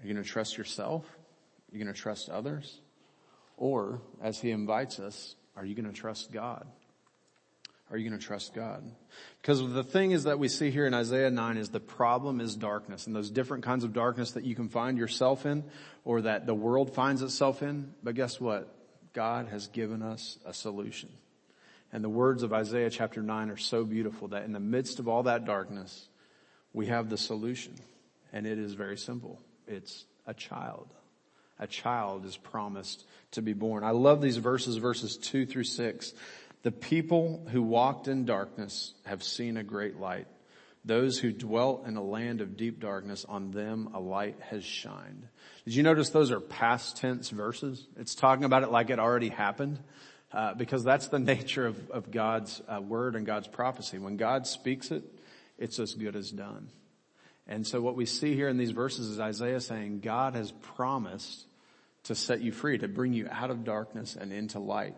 Are 0.00 0.06
you 0.06 0.14
going 0.14 0.24
to 0.24 0.30
trust 0.30 0.56
yourself? 0.56 1.04
Are 1.04 1.76
you 1.76 1.82
going 1.82 1.92
to 1.92 2.00
trust 2.00 2.30
others? 2.30 2.80
Or, 3.56 4.00
as 4.22 4.40
he 4.40 4.52
invites 4.52 5.00
us, 5.00 5.34
are 5.56 5.64
you 5.64 5.74
going 5.74 5.86
to 5.86 5.92
trust 5.92 6.32
God? 6.32 6.66
Are 7.90 7.96
you 7.98 8.08
going 8.08 8.18
to 8.18 8.26
trust 8.26 8.54
God? 8.54 8.82
Because 9.40 9.60
the 9.72 9.84
thing 9.84 10.12
is 10.12 10.24
that 10.24 10.38
we 10.38 10.48
see 10.48 10.70
here 10.70 10.86
in 10.86 10.94
Isaiah 10.94 11.30
9 11.30 11.56
is 11.58 11.68
the 11.68 11.80
problem 11.80 12.40
is 12.40 12.56
darkness 12.56 13.06
and 13.06 13.14
those 13.14 13.30
different 13.30 13.62
kinds 13.62 13.84
of 13.84 13.92
darkness 13.92 14.32
that 14.32 14.44
you 14.44 14.54
can 14.54 14.68
find 14.68 14.96
yourself 14.96 15.44
in 15.44 15.64
or 16.04 16.22
that 16.22 16.46
the 16.46 16.54
world 16.54 16.94
finds 16.94 17.20
itself 17.20 17.62
in. 17.62 17.92
But 18.02 18.14
guess 18.14 18.40
what? 18.40 18.74
God 19.12 19.48
has 19.48 19.68
given 19.68 20.02
us 20.02 20.38
a 20.44 20.54
solution. 20.54 21.10
And 21.92 22.02
the 22.02 22.08
words 22.08 22.42
of 22.42 22.52
Isaiah 22.52 22.90
chapter 22.90 23.22
9 23.22 23.50
are 23.50 23.56
so 23.56 23.84
beautiful 23.84 24.28
that 24.28 24.44
in 24.44 24.52
the 24.52 24.60
midst 24.60 24.98
of 24.98 25.06
all 25.06 25.24
that 25.24 25.44
darkness, 25.44 26.08
we 26.72 26.86
have 26.86 27.08
the 27.08 27.18
solution. 27.18 27.74
And 28.32 28.46
it 28.46 28.58
is 28.58 28.72
very 28.72 28.98
simple. 28.98 29.40
It's 29.68 30.04
a 30.26 30.34
child. 30.34 30.88
A 31.60 31.68
child 31.68 32.24
is 32.26 32.36
promised 32.36 33.06
to 33.32 33.42
be 33.42 33.52
born. 33.52 33.84
I 33.84 33.90
love 33.90 34.20
these 34.20 34.38
verses, 34.38 34.76
verses 34.76 35.16
2 35.18 35.46
through 35.46 35.64
6. 35.64 36.12
The 36.64 36.72
people 36.72 37.46
who 37.50 37.62
walked 37.62 38.08
in 38.08 38.24
darkness 38.24 38.94
have 39.04 39.22
seen 39.22 39.58
a 39.58 39.62
great 39.62 40.00
light. 40.00 40.26
Those 40.82 41.18
who 41.18 41.30
dwelt 41.30 41.86
in 41.86 41.96
a 41.96 42.02
land 42.02 42.40
of 42.40 42.56
deep 42.56 42.80
darkness, 42.80 43.26
on 43.28 43.50
them 43.50 43.90
a 43.94 44.00
light 44.00 44.38
has 44.50 44.64
shined. 44.64 45.28
Did 45.66 45.74
you 45.74 45.82
notice 45.82 46.08
those 46.08 46.30
are 46.30 46.40
past 46.40 46.96
tense 46.96 47.28
verses? 47.28 47.86
It's 47.98 48.14
talking 48.14 48.44
about 48.44 48.62
it 48.62 48.70
like 48.70 48.88
it 48.88 48.98
already 48.98 49.28
happened. 49.28 49.78
Uh, 50.32 50.54
because 50.54 50.82
that's 50.82 51.08
the 51.08 51.18
nature 51.20 51.66
of, 51.66 51.90
of 51.90 52.10
God's 52.10 52.60
uh, 52.66 52.80
word 52.80 53.14
and 53.14 53.24
God's 53.24 53.46
prophecy. 53.46 53.98
When 53.98 54.16
God 54.16 54.46
speaks 54.46 54.90
it, 54.90 55.04
it's 55.58 55.78
as 55.78 55.94
good 55.94 56.16
as 56.16 56.30
done. 56.30 56.68
And 57.46 57.66
so 57.66 57.80
what 57.82 57.94
we 57.94 58.06
see 58.06 58.34
here 58.34 58.48
in 58.48 58.56
these 58.56 58.70
verses 58.70 59.10
is 59.10 59.20
Isaiah 59.20 59.60
saying 59.60 60.00
God 60.00 60.34
has 60.34 60.50
promised 60.50 61.44
to 62.04 62.14
set 62.14 62.40
you 62.40 62.52
free, 62.52 62.78
to 62.78 62.88
bring 62.88 63.12
you 63.12 63.28
out 63.30 63.50
of 63.50 63.64
darkness 63.64 64.16
and 64.16 64.32
into 64.32 64.58
light. 64.58 64.96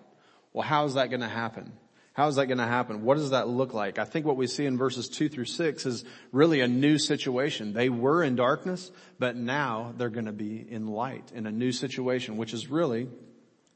Well, 0.56 0.66
how 0.66 0.86
is 0.86 0.94
that 0.94 1.10
going 1.10 1.20
to 1.20 1.28
happen? 1.28 1.70
How 2.14 2.28
is 2.28 2.36
that 2.36 2.46
going 2.46 2.56
to 2.56 2.64
happen? 2.64 3.02
What 3.02 3.18
does 3.18 3.28
that 3.28 3.46
look 3.46 3.74
like? 3.74 3.98
I 3.98 4.06
think 4.06 4.24
what 4.24 4.38
we 4.38 4.46
see 4.46 4.64
in 4.64 4.78
verses 4.78 5.06
two 5.06 5.28
through 5.28 5.44
six 5.44 5.84
is 5.84 6.02
really 6.32 6.62
a 6.62 6.66
new 6.66 6.96
situation. 6.96 7.74
They 7.74 7.90
were 7.90 8.22
in 8.22 8.36
darkness, 8.36 8.90
but 9.18 9.36
now 9.36 9.92
they're 9.98 10.08
going 10.08 10.24
to 10.24 10.32
be 10.32 10.66
in 10.66 10.86
light 10.86 11.30
in 11.34 11.44
a 11.44 11.52
new 11.52 11.72
situation, 11.72 12.38
which 12.38 12.54
is 12.54 12.68
really 12.68 13.06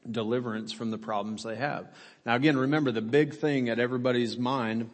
deliverance 0.09 0.71
from 0.71 0.89
the 0.89 0.97
problems 0.97 1.43
they 1.43 1.55
have. 1.55 1.85
Now 2.25 2.33
again, 2.33 2.57
remember 2.57 2.91
the 2.91 2.99
big 2.99 3.35
thing 3.35 3.69
at 3.69 3.77
everybody's 3.77 4.35
mind 4.39 4.89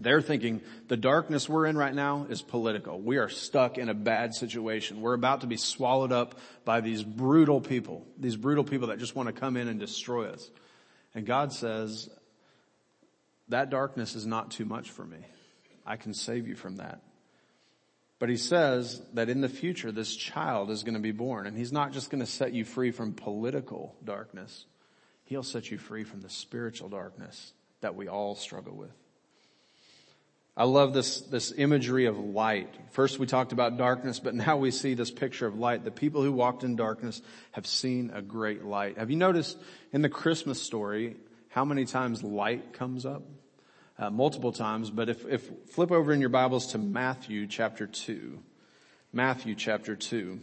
they're 0.00 0.22
thinking 0.22 0.60
the 0.86 0.96
darkness 0.96 1.48
we're 1.48 1.66
in 1.66 1.76
right 1.76 1.92
now 1.92 2.28
is 2.30 2.40
political. 2.40 3.00
We 3.00 3.16
are 3.16 3.28
stuck 3.28 3.78
in 3.78 3.88
a 3.88 3.94
bad 3.94 4.32
situation. 4.32 5.00
We're 5.00 5.14
about 5.14 5.40
to 5.40 5.48
be 5.48 5.56
swallowed 5.56 6.12
up 6.12 6.38
by 6.64 6.80
these 6.80 7.02
brutal 7.02 7.60
people, 7.60 8.06
these 8.16 8.36
brutal 8.36 8.62
people 8.62 8.86
that 8.88 9.00
just 9.00 9.16
want 9.16 9.26
to 9.26 9.32
come 9.32 9.56
in 9.56 9.66
and 9.66 9.80
destroy 9.80 10.30
us. 10.30 10.48
And 11.18 11.26
God 11.26 11.52
says, 11.52 12.08
that 13.48 13.70
darkness 13.70 14.14
is 14.14 14.24
not 14.24 14.52
too 14.52 14.64
much 14.64 14.92
for 14.92 15.04
me. 15.04 15.18
I 15.84 15.96
can 15.96 16.14
save 16.14 16.46
you 16.46 16.54
from 16.54 16.76
that. 16.76 17.02
But 18.20 18.28
he 18.28 18.36
says 18.36 19.02
that 19.14 19.28
in 19.28 19.40
the 19.40 19.48
future, 19.48 19.90
this 19.90 20.14
child 20.14 20.70
is 20.70 20.84
going 20.84 20.94
to 20.94 21.00
be 21.00 21.10
born 21.10 21.48
and 21.48 21.58
he's 21.58 21.72
not 21.72 21.90
just 21.90 22.10
going 22.10 22.20
to 22.20 22.30
set 22.30 22.52
you 22.52 22.64
free 22.64 22.92
from 22.92 23.14
political 23.14 23.96
darkness. 24.04 24.66
He'll 25.24 25.42
set 25.42 25.72
you 25.72 25.78
free 25.78 26.04
from 26.04 26.20
the 26.20 26.30
spiritual 26.30 26.88
darkness 26.88 27.52
that 27.80 27.96
we 27.96 28.06
all 28.06 28.36
struggle 28.36 28.76
with. 28.76 28.94
I 30.58 30.64
love 30.64 30.92
this, 30.92 31.20
this 31.20 31.52
imagery 31.56 32.06
of 32.06 32.18
light. 32.18 32.74
First 32.90 33.20
we 33.20 33.26
talked 33.26 33.52
about 33.52 33.76
darkness, 33.76 34.18
but 34.18 34.34
now 34.34 34.56
we 34.56 34.72
see 34.72 34.94
this 34.94 35.12
picture 35.12 35.46
of 35.46 35.56
light. 35.56 35.84
The 35.84 35.92
people 35.92 36.24
who 36.24 36.32
walked 36.32 36.64
in 36.64 36.74
darkness 36.74 37.22
have 37.52 37.64
seen 37.64 38.10
a 38.12 38.20
great 38.20 38.64
light. 38.64 38.98
Have 38.98 39.08
you 39.08 39.16
noticed 39.16 39.56
in 39.92 40.02
the 40.02 40.08
Christmas 40.08 40.60
story 40.60 41.14
how 41.48 41.64
many 41.64 41.84
times 41.84 42.24
light 42.24 42.72
comes 42.72 43.06
up? 43.06 43.22
Uh, 44.00 44.10
multiple 44.10 44.52
times, 44.52 44.90
but 44.90 45.08
if, 45.08 45.24
if 45.26 45.48
flip 45.70 45.92
over 45.92 46.12
in 46.12 46.20
your 46.20 46.28
Bibles 46.28 46.68
to 46.68 46.78
Matthew 46.78 47.46
chapter 47.46 47.86
2. 47.86 48.38
Matthew 49.12 49.54
chapter 49.54 49.94
2. 49.94 50.40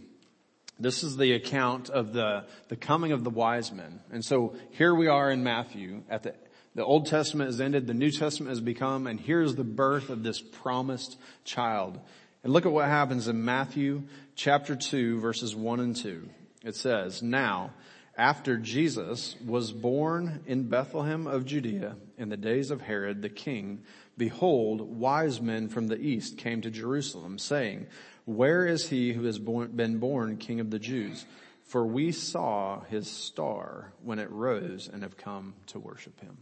This 0.80 1.04
is 1.04 1.15
the 1.17 1.34
account 1.34 1.89
of 1.89 2.13
the, 2.13 2.45
the 2.69 2.75
coming 2.75 3.12
of 3.12 3.23
the 3.23 3.30
wise 3.30 3.71
men. 3.71 4.01
And 4.12 4.23
so 4.23 4.56
here 4.71 4.93
we 4.93 5.08
are 5.08 5.32
in 5.32 5.43
Matthew 5.43 6.04
at 6.10 6.23
the 6.23 6.36
the 6.76 6.84
Old 6.84 7.08
Testament 7.08 7.48
has 7.48 7.62
ended, 7.62 7.88
the 7.88 7.94
New 7.94 8.12
Testament 8.12 8.50
has 8.50 8.60
become, 8.60 9.08
and 9.08 9.20
here's 9.20 9.56
the 9.56 9.64
birth 9.64 10.10
of 10.10 10.24
this 10.24 10.42
promised 10.42 11.18
child. 11.46 12.00
And 12.44 12.52
look 12.52 12.66
at 12.66 12.72
what 12.72 12.86
happens 12.86 13.30
in 13.30 13.46
Matthew 13.46 14.04
chapter 14.36 14.76
2 14.76 15.20
verses 15.20 15.56
1 15.56 15.80
and 15.80 15.96
2. 15.96 16.30
It 16.66 16.76
says, 16.76 17.24
Now, 17.24 17.72
after 18.18 18.58
Jesus 18.58 19.36
was 19.44 19.72
born 19.72 20.42
in 20.46 20.70
Bethlehem 20.70 21.28
of 21.28 21.46
Judea 21.46 21.96
in 22.18 22.30
the 22.30 22.38
days 22.38 22.72
of 22.72 22.82
Herod 22.82 23.22
the 23.22 23.30
king, 23.30 23.84
behold, 24.18 24.82
wise 24.82 25.40
men 25.40 25.70
from 25.70 25.88
the 25.88 26.00
east 26.00 26.38
came 26.38 26.62
to 26.62 26.70
Jerusalem 26.70 27.40
saying, 27.40 27.88
Where 28.26 28.66
is 28.66 28.90
he 28.90 29.14
who 29.14 29.24
has 29.24 29.40
been 29.40 30.00
born 30.00 30.38
king 30.38 30.60
of 30.60 30.72
the 30.72 30.80
Jews? 30.80 31.26
For 31.64 31.86
we 31.86 32.12
saw 32.12 32.82
his 32.82 33.10
star 33.10 33.94
when 34.04 34.20
it 34.20 34.30
rose 34.30 34.90
and 34.92 35.04
have 35.04 35.18
come 35.18 35.56
to 35.68 35.80
worship 35.80 36.20
him. 36.20 36.38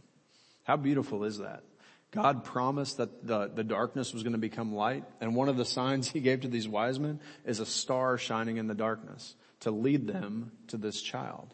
How 0.64 0.76
beautiful 0.76 1.24
is 1.24 1.38
that? 1.38 1.62
God 2.10 2.44
promised 2.44 2.98
that 2.98 3.26
the, 3.26 3.50
the 3.52 3.64
darkness 3.64 4.12
was 4.12 4.22
going 4.22 4.34
to 4.34 4.38
become 4.38 4.72
light. 4.74 5.04
And 5.20 5.34
one 5.34 5.48
of 5.48 5.56
the 5.56 5.64
signs 5.64 6.08
he 6.12 6.20
gave 6.20 6.42
to 6.42 6.48
these 6.48 6.68
wise 6.68 6.98
men 6.98 7.20
is 7.44 7.60
a 7.60 7.66
star 7.66 8.18
shining 8.18 8.56
in 8.56 8.66
the 8.66 8.74
darkness 8.74 9.34
to 9.60 9.70
lead 9.70 10.06
them 10.06 10.52
to 10.68 10.76
this 10.76 11.00
child. 11.00 11.52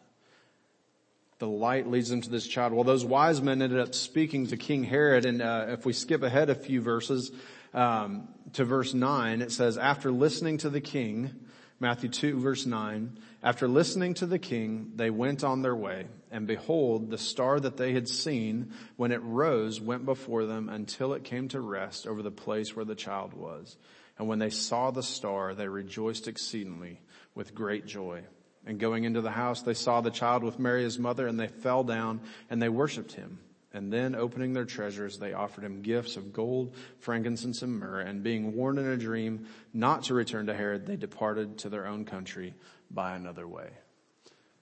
The 1.39 1.47
light 1.47 1.87
leads 1.87 2.09
them 2.09 2.21
to 2.21 2.29
this 2.29 2.45
child. 2.45 2.73
Well, 2.73 2.83
those 2.83 3.03
wise 3.03 3.41
men 3.41 3.63
ended 3.63 3.79
up 3.79 3.95
speaking 3.95 4.47
to 4.47 4.57
King 4.57 4.83
Herod. 4.83 5.25
And 5.25 5.41
uh, 5.41 5.65
if 5.69 5.85
we 5.85 5.93
skip 5.93 6.21
ahead 6.21 6.51
a 6.51 6.55
few 6.55 6.81
verses 6.81 7.31
um, 7.73 8.27
to 8.53 8.63
verse 8.63 8.93
9, 8.93 9.41
it 9.41 9.51
says, 9.51 9.79
after 9.79 10.11
listening 10.11 10.59
to 10.59 10.69
the 10.69 10.81
king, 10.81 11.33
Matthew 11.81 12.09
2 12.09 12.39
verse 12.39 12.67
9, 12.67 13.17
after 13.41 13.67
listening 13.67 14.13
to 14.13 14.27
the 14.27 14.37
king, 14.37 14.91
they 14.97 15.09
went 15.09 15.43
on 15.43 15.63
their 15.63 15.75
way, 15.75 16.05
and 16.29 16.45
behold, 16.45 17.09
the 17.09 17.17
star 17.17 17.59
that 17.59 17.75
they 17.75 17.93
had 17.93 18.07
seen 18.07 18.73
when 18.97 19.11
it 19.11 19.23
rose 19.23 19.81
went 19.81 20.05
before 20.05 20.45
them 20.45 20.69
until 20.69 21.15
it 21.15 21.23
came 21.23 21.47
to 21.47 21.59
rest 21.59 22.05
over 22.05 22.21
the 22.21 22.29
place 22.29 22.75
where 22.75 22.85
the 22.85 22.93
child 22.93 23.33
was. 23.33 23.77
And 24.19 24.27
when 24.27 24.37
they 24.37 24.51
saw 24.51 24.91
the 24.91 25.01
star, 25.01 25.55
they 25.55 25.67
rejoiced 25.67 26.27
exceedingly 26.27 27.01
with 27.33 27.55
great 27.55 27.87
joy. 27.87 28.25
And 28.63 28.79
going 28.79 29.03
into 29.03 29.21
the 29.21 29.31
house, 29.31 29.63
they 29.63 29.73
saw 29.73 30.01
the 30.01 30.11
child 30.11 30.43
with 30.43 30.59
Mary 30.59 30.83
his 30.83 30.99
mother, 30.99 31.25
and 31.25 31.39
they 31.39 31.47
fell 31.47 31.83
down 31.83 32.21
and 32.51 32.61
they 32.61 32.69
worshiped 32.69 33.13
him. 33.13 33.39
And 33.73 33.91
then 33.91 34.15
opening 34.15 34.53
their 34.53 34.65
treasures, 34.65 35.17
they 35.17 35.33
offered 35.33 35.63
him 35.63 35.81
gifts 35.81 36.17
of 36.17 36.33
gold, 36.33 36.75
frankincense, 36.99 37.61
and 37.61 37.79
myrrh. 37.79 38.01
And 38.01 38.21
being 38.21 38.55
warned 38.55 38.79
in 38.79 38.87
a 38.87 38.97
dream 38.97 39.47
not 39.73 40.03
to 40.03 40.13
return 40.13 40.47
to 40.47 40.53
Herod, 40.53 40.85
they 40.85 40.97
departed 40.97 41.59
to 41.59 41.69
their 41.69 41.87
own 41.87 42.03
country 42.03 42.53
by 42.89 43.15
another 43.15 43.47
way. 43.47 43.69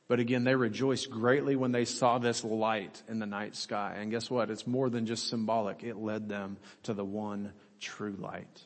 But 0.08 0.20
again, 0.20 0.44
they 0.44 0.56
rejoiced 0.56 1.10
greatly 1.10 1.56
when 1.56 1.72
they 1.72 1.86
saw 1.86 2.18
this 2.18 2.44
light 2.44 3.02
in 3.08 3.20
the 3.20 3.28
night 3.28 3.56
sky. 3.56 3.98
And 4.00 4.10
guess 4.12 4.30
what? 4.30 4.50
It's 4.50 4.66
more 4.66 4.90
than 4.90 5.06
just 5.06 5.30
symbolic. 5.30 5.84
It 5.84 5.98
led 5.98 6.28
them 6.28 6.58
to 6.84 6.94
the 6.94 7.06
one 7.06 7.54
true 7.80 8.16
light. 8.20 8.66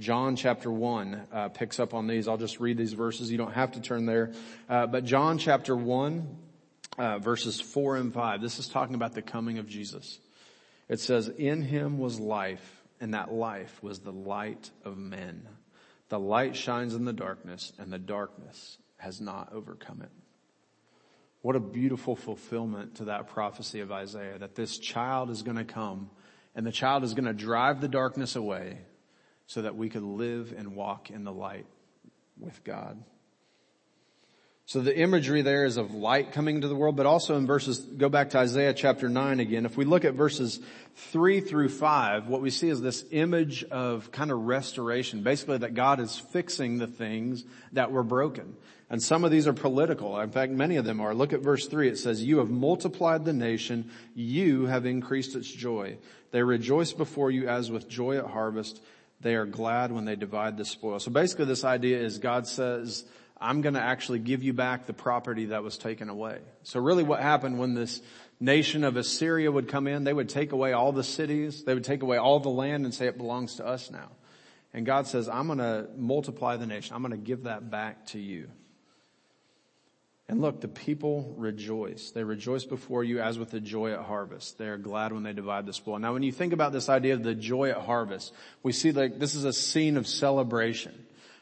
John 0.00 0.34
chapter 0.34 0.70
1 0.70 1.26
uh, 1.32 1.48
picks 1.50 1.78
up 1.78 1.94
on 1.94 2.06
these. 2.06 2.26
I'll 2.26 2.38
just 2.38 2.58
read 2.58 2.76
these 2.76 2.92
verses. 2.92 3.30
You 3.30 3.38
don't 3.38 3.52
have 3.52 3.72
to 3.72 3.80
turn 3.80 4.06
there. 4.06 4.32
Uh, 4.68 4.86
but 4.86 5.04
John 5.04 5.38
chapter 5.38 5.76
1 5.76 6.36
uh, 7.00 7.18
verses 7.18 7.62
4 7.62 7.96
and 7.96 8.12
5. 8.12 8.42
This 8.42 8.58
is 8.58 8.68
talking 8.68 8.94
about 8.94 9.14
the 9.14 9.22
coming 9.22 9.56
of 9.56 9.66
Jesus. 9.66 10.20
It 10.86 11.00
says, 11.00 11.28
in 11.28 11.62
him 11.62 11.98
was 11.98 12.20
life, 12.20 12.82
and 13.00 13.14
that 13.14 13.32
life 13.32 13.82
was 13.82 14.00
the 14.00 14.12
light 14.12 14.70
of 14.84 14.98
men. 14.98 15.48
The 16.10 16.20
light 16.20 16.54
shines 16.54 16.94
in 16.94 17.06
the 17.06 17.14
darkness, 17.14 17.72
and 17.78 17.90
the 17.90 17.98
darkness 17.98 18.76
has 18.98 19.18
not 19.18 19.50
overcome 19.54 20.02
it. 20.02 20.10
What 21.40 21.56
a 21.56 21.60
beautiful 21.60 22.16
fulfillment 22.16 22.96
to 22.96 23.04
that 23.06 23.28
prophecy 23.28 23.80
of 23.80 23.90
Isaiah, 23.90 24.38
that 24.38 24.54
this 24.54 24.76
child 24.76 25.30
is 25.30 25.40
going 25.40 25.56
to 25.56 25.64
come, 25.64 26.10
and 26.54 26.66
the 26.66 26.72
child 26.72 27.02
is 27.02 27.14
going 27.14 27.24
to 27.24 27.32
drive 27.32 27.80
the 27.80 27.88
darkness 27.88 28.36
away 28.36 28.76
so 29.46 29.62
that 29.62 29.74
we 29.74 29.88
could 29.88 30.02
live 30.02 30.52
and 30.54 30.76
walk 30.76 31.08
in 31.08 31.24
the 31.24 31.32
light 31.32 31.66
with 32.38 32.62
God. 32.62 33.02
So 34.70 34.80
the 34.80 34.96
imagery 34.96 35.42
there 35.42 35.64
is 35.64 35.78
of 35.78 35.94
light 35.94 36.30
coming 36.30 36.54
into 36.54 36.68
the 36.68 36.76
world, 36.76 36.94
but 36.94 37.04
also 37.04 37.36
in 37.36 37.44
verses, 37.44 37.80
go 37.80 38.08
back 38.08 38.30
to 38.30 38.38
Isaiah 38.38 38.72
chapter 38.72 39.08
9 39.08 39.40
again. 39.40 39.66
If 39.66 39.76
we 39.76 39.84
look 39.84 40.04
at 40.04 40.14
verses 40.14 40.60
3 40.94 41.40
through 41.40 41.70
5, 41.70 42.28
what 42.28 42.40
we 42.40 42.50
see 42.50 42.68
is 42.68 42.80
this 42.80 43.04
image 43.10 43.64
of 43.64 44.12
kind 44.12 44.30
of 44.30 44.38
restoration. 44.38 45.24
Basically 45.24 45.58
that 45.58 45.74
God 45.74 45.98
is 45.98 46.16
fixing 46.16 46.78
the 46.78 46.86
things 46.86 47.42
that 47.72 47.90
were 47.90 48.04
broken. 48.04 48.54
And 48.88 49.02
some 49.02 49.24
of 49.24 49.32
these 49.32 49.48
are 49.48 49.52
political. 49.52 50.16
In 50.20 50.30
fact, 50.30 50.52
many 50.52 50.76
of 50.76 50.84
them 50.84 51.00
are. 51.00 51.16
Look 51.16 51.32
at 51.32 51.40
verse 51.40 51.66
3. 51.66 51.88
It 51.88 51.98
says, 51.98 52.22
You 52.22 52.38
have 52.38 52.50
multiplied 52.50 53.24
the 53.24 53.32
nation. 53.32 53.90
You 54.14 54.66
have 54.66 54.86
increased 54.86 55.34
its 55.34 55.50
joy. 55.50 55.98
They 56.30 56.44
rejoice 56.44 56.92
before 56.92 57.32
you 57.32 57.48
as 57.48 57.72
with 57.72 57.88
joy 57.88 58.18
at 58.18 58.26
harvest. 58.26 58.80
They 59.20 59.34
are 59.34 59.46
glad 59.46 59.90
when 59.90 60.04
they 60.04 60.14
divide 60.14 60.56
the 60.56 60.64
spoil. 60.64 61.00
So 61.00 61.10
basically 61.10 61.46
this 61.46 61.64
idea 61.64 61.98
is 61.98 62.18
God 62.18 62.46
says, 62.46 63.04
I'm 63.40 63.62
going 63.62 63.74
to 63.74 63.80
actually 63.80 64.18
give 64.18 64.42
you 64.42 64.52
back 64.52 64.86
the 64.86 64.92
property 64.92 65.46
that 65.46 65.62
was 65.62 65.78
taken 65.78 66.08
away. 66.10 66.38
So 66.62 66.78
really 66.78 67.02
what 67.02 67.20
happened 67.20 67.58
when 67.58 67.74
this 67.74 68.00
nation 68.38 68.84
of 68.84 68.96
Assyria 68.96 69.50
would 69.50 69.68
come 69.68 69.86
in, 69.86 70.04
they 70.04 70.12
would 70.12 70.28
take 70.28 70.52
away 70.52 70.72
all 70.72 70.92
the 70.92 71.04
cities, 71.04 71.64
they 71.64 71.74
would 71.74 71.84
take 71.84 72.02
away 72.02 72.18
all 72.18 72.40
the 72.40 72.50
land 72.50 72.84
and 72.84 72.92
say 72.92 73.06
it 73.06 73.16
belongs 73.16 73.56
to 73.56 73.66
us 73.66 73.90
now. 73.90 74.10
And 74.72 74.86
God 74.86 75.06
says, 75.06 75.28
I'm 75.28 75.46
going 75.46 75.58
to 75.58 75.88
multiply 75.96 76.56
the 76.56 76.66
nation. 76.66 76.94
I'm 76.94 77.02
going 77.02 77.12
to 77.12 77.16
give 77.16 77.44
that 77.44 77.70
back 77.70 78.06
to 78.08 78.18
you. 78.18 78.48
And 80.28 80.40
look, 80.40 80.60
the 80.60 80.68
people 80.68 81.34
rejoice. 81.36 82.12
They 82.12 82.22
rejoice 82.22 82.64
before 82.64 83.02
you 83.02 83.20
as 83.20 83.36
with 83.36 83.50
the 83.50 83.58
joy 83.58 83.92
at 83.92 83.98
harvest. 83.98 84.58
They 84.58 84.68
are 84.68 84.78
glad 84.78 85.12
when 85.12 85.24
they 85.24 85.32
divide 85.32 85.66
the 85.66 85.72
spoil. 85.72 85.98
Now 85.98 86.12
when 86.12 86.22
you 86.22 86.30
think 86.30 86.52
about 86.52 86.72
this 86.72 86.88
idea 86.88 87.14
of 87.14 87.24
the 87.24 87.34
joy 87.34 87.70
at 87.70 87.78
harvest, 87.78 88.32
we 88.62 88.70
see 88.70 88.92
like 88.92 89.18
this 89.18 89.34
is 89.34 89.42
a 89.42 89.52
scene 89.52 89.96
of 89.96 90.06
celebration. 90.06 90.94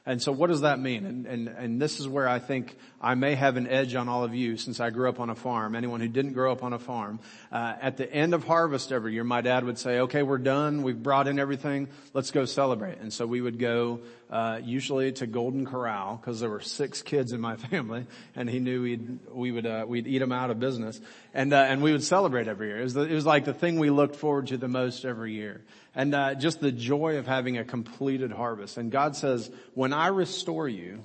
And 0.09 0.23
so 0.23 0.33
what 0.33 0.47
does 0.47 0.63
that 0.63 0.81
mean? 0.81 1.05
And, 1.05 1.27
and, 1.27 1.49
and 1.49 1.83
this 1.83 2.01
is 2.01 2.09
where 2.09 2.27
I 2.27 2.39
think 2.39 2.75
I 2.99 3.15
may 3.15 3.35
have 3.35 3.59
an 3.59 3.67
edge 3.67 3.95
on 3.95 4.09
all 4.09 4.25
of 4.25 4.35
you 4.35 4.57
since 4.57 4.81
I 4.81 4.89
grew 4.89 5.07
up 5.07 5.21
on 5.21 5.29
a 5.29 5.35
farm. 5.35 5.75
Anyone 5.75 6.01
who 6.01 6.09
didn't 6.09 6.33
grow 6.33 6.51
up 6.51 6.63
on 6.63 6.73
a 6.73 6.79
farm. 6.79 7.21
Uh, 7.53 7.75
at 7.79 7.99
the 7.99 8.11
end 8.11 8.33
of 8.33 8.43
harvest 8.43 8.91
every 8.91 9.13
year, 9.13 9.23
my 9.23 9.43
dad 9.43 9.65
would 9.65 9.79
say, 9.79 10.01
okay, 10.01 10.23
we're 10.23 10.39
done. 10.39 10.83
We've 10.83 11.01
brought 11.01 11.29
in 11.29 11.39
everything. 11.39 11.89
Let's 12.15 12.31
go 12.31 12.47
celebrate. 12.47 13.01
And 13.01 13.13
so 13.13 13.27
we 13.27 13.43
would 13.43 13.59
go, 13.59 14.01
uh, 14.31 14.61
usually 14.63 15.13
to 15.13 15.27
Golden 15.27 15.65
Corral 15.65 16.17
because 16.17 16.41
there 16.41 16.51
were 16.51 16.61
six 16.61 17.03
kids 17.03 17.33
in 17.33 17.41
my 17.41 17.57
family 17.71 18.07
and 18.37 18.49
he 18.49 18.59
knew 18.59 18.83
we'd, 18.83 19.19
we 19.31 19.53
would, 19.53 19.67
uh, 19.67 19.85
we'd 19.89 20.07
eat 20.07 20.19
them 20.19 20.33
out 20.33 20.51
of 20.51 20.61
business. 20.61 21.01
And, 21.33 21.53
uh, 21.53 21.57
and 21.57 21.83
we 21.83 21.93
would 21.93 22.05
celebrate 22.05 22.49
every 22.49 22.69
year. 22.69 22.81
It 22.81 22.85
was, 22.85 22.95
the, 22.95 23.03
it 23.03 23.15
was 23.15 23.27
like 23.27 23.45
the 23.45 23.55
thing 23.55 23.79
we 23.79 23.91
looked 23.91 24.17
forward 24.17 24.49
to 24.49 24.57
the 24.57 24.69
most 24.69 25.05
every 25.05 25.33
year 25.33 25.63
and 25.95 26.15
uh, 26.15 26.35
just 26.35 26.61
the 26.61 26.73
joy 26.73 27.17
of 27.17 27.27
having 27.27 27.59
a 27.59 27.65
completed 27.65 28.31
harvest. 28.31 28.77
And 28.77 28.91
God 28.93 29.17
says, 29.17 29.51
when 29.75 29.93
I 29.93 30.09
restore 30.09 30.69
you, 30.69 31.05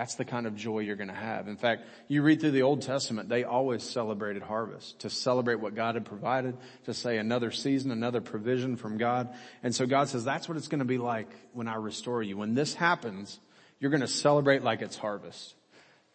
that's 0.00 0.14
the 0.14 0.24
kind 0.24 0.46
of 0.46 0.56
joy 0.56 0.78
you're 0.78 0.96
going 0.96 1.10
to 1.10 1.14
have. 1.14 1.46
In 1.46 1.58
fact, 1.58 1.84
you 2.08 2.22
read 2.22 2.40
through 2.40 2.52
the 2.52 2.62
Old 2.62 2.80
Testament, 2.80 3.28
they 3.28 3.44
always 3.44 3.82
celebrated 3.82 4.42
harvest 4.42 5.00
to 5.00 5.10
celebrate 5.10 5.56
what 5.56 5.74
God 5.74 5.94
had 5.94 6.06
provided, 6.06 6.56
to 6.86 6.94
say 6.94 7.18
another 7.18 7.50
season, 7.50 7.90
another 7.90 8.22
provision 8.22 8.76
from 8.76 8.96
God. 8.96 9.28
And 9.62 9.74
so 9.74 9.84
God 9.84 10.08
says, 10.08 10.24
that's 10.24 10.48
what 10.48 10.56
it's 10.56 10.68
going 10.68 10.78
to 10.78 10.86
be 10.86 10.96
like 10.96 11.28
when 11.52 11.68
I 11.68 11.74
restore 11.74 12.22
you. 12.22 12.38
When 12.38 12.54
this 12.54 12.72
happens, 12.72 13.38
you're 13.78 13.90
going 13.90 14.00
to 14.00 14.08
celebrate 14.08 14.62
like 14.62 14.80
it's 14.80 14.96
harvest. 14.96 15.54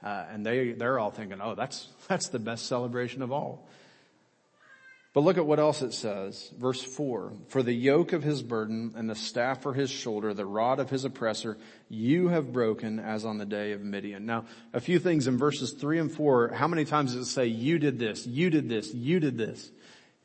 Uh, 0.03 0.25
and 0.31 0.43
they, 0.43 0.71
they're 0.71 0.97
all 0.97 1.11
thinking, 1.11 1.39
oh, 1.39 1.53
that's, 1.53 1.87
that's 2.07 2.29
the 2.29 2.39
best 2.39 2.65
celebration 2.65 3.21
of 3.21 3.31
all. 3.31 3.67
But 5.15 5.23
look 5.23 5.37
at 5.37 5.45
what 5.45 5.61
else 5.61 5.81
it 5.81 5.93
says. 5.93 6.51
Verse 6.59 6.83
four, 6.83 7.31
for 7.47 7.63
the 7.63 7.71
yoke 7.71 8.11
of 8.11 8.21
his 8.21 8.43
burden 8.43 8.95
and 8.97 9.09
the 9.09 9.15
staff 9.15 9.61
for 9.61 9.73
his 9.73 9.89
shoulder, 9.89 10.33
the 10.33 10.45
rod 10.45 10.81
of 10.81 10.89
his 10.89 11.05
oppressor, 11.05 11.57
you 11.87 12.27
have 12.27 12.51
broken 12.51 12.99
as 12.99 13.23
on 13.23 13.37
the 13.37 13.45
day 13.45 13.71
of 13.71 13.81
Midian. 13.81 14.25
Now, 14.25 14.43
a 14.73 14.81
few 14.81 14.99
things 14.99 15.27
in 15.27 15.37
verses 15.37 15.71
three 15.71 15.99
and 15.99 16.11
four, 16.11 16.49
how 16.49 16.67
many 16.67 16.83
times 16.83 17.13
does 17.13 17.29
it 17.29 17.31
say, 17.31 17.45
you 17.45 17.79
did 17.79 17.97
this, 17.97 18.27
you 18.27 18.49
did 18.49 18.67
this, 18.67 18.93
you 18.93 19.21
did 19.21 19.37
this? 19.37 19.71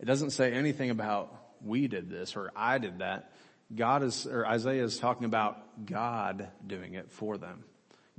It 0.01 0.07
doesn't 0.07 0.31
say 0.31 0.53
anything 0.53 0.91
about 0.91 1.37
we 1.65 1.87
did 1.87 2.11
this 2.11 2.35
or 2.35 2.51
I 2.57 2.79
did 2.79 2.99
that. 2.99 3.31
God 3.73 4.03
is, 4.03 4.27
or 4.27 4.45
Isaiah 4.45 4.83
is 4.83 4.99
talking 4.99 5.25
about 5.25 5.87
God 5.87 6.49
doing 6.67 6.95
it 6.95 7.13
for 7.13 7.39
them. 7.39 7.63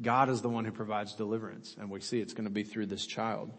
God 0.01 0.29
is 0.29 0.41
the 0.41 0.47
one 0.47 0.63
who 0.63 0.71
provides 0.71 1.15
deliverance 1.15 1.75
and 1.77 1.89
we 1.89 1.99
see 1.99 2.21
it's 2.21 2.33
going 2.33 2.47
to 2.47 2.49
be 2.49 2.63
through 2.63 2.85
this 2.85 3.05
child. 3.05 3.51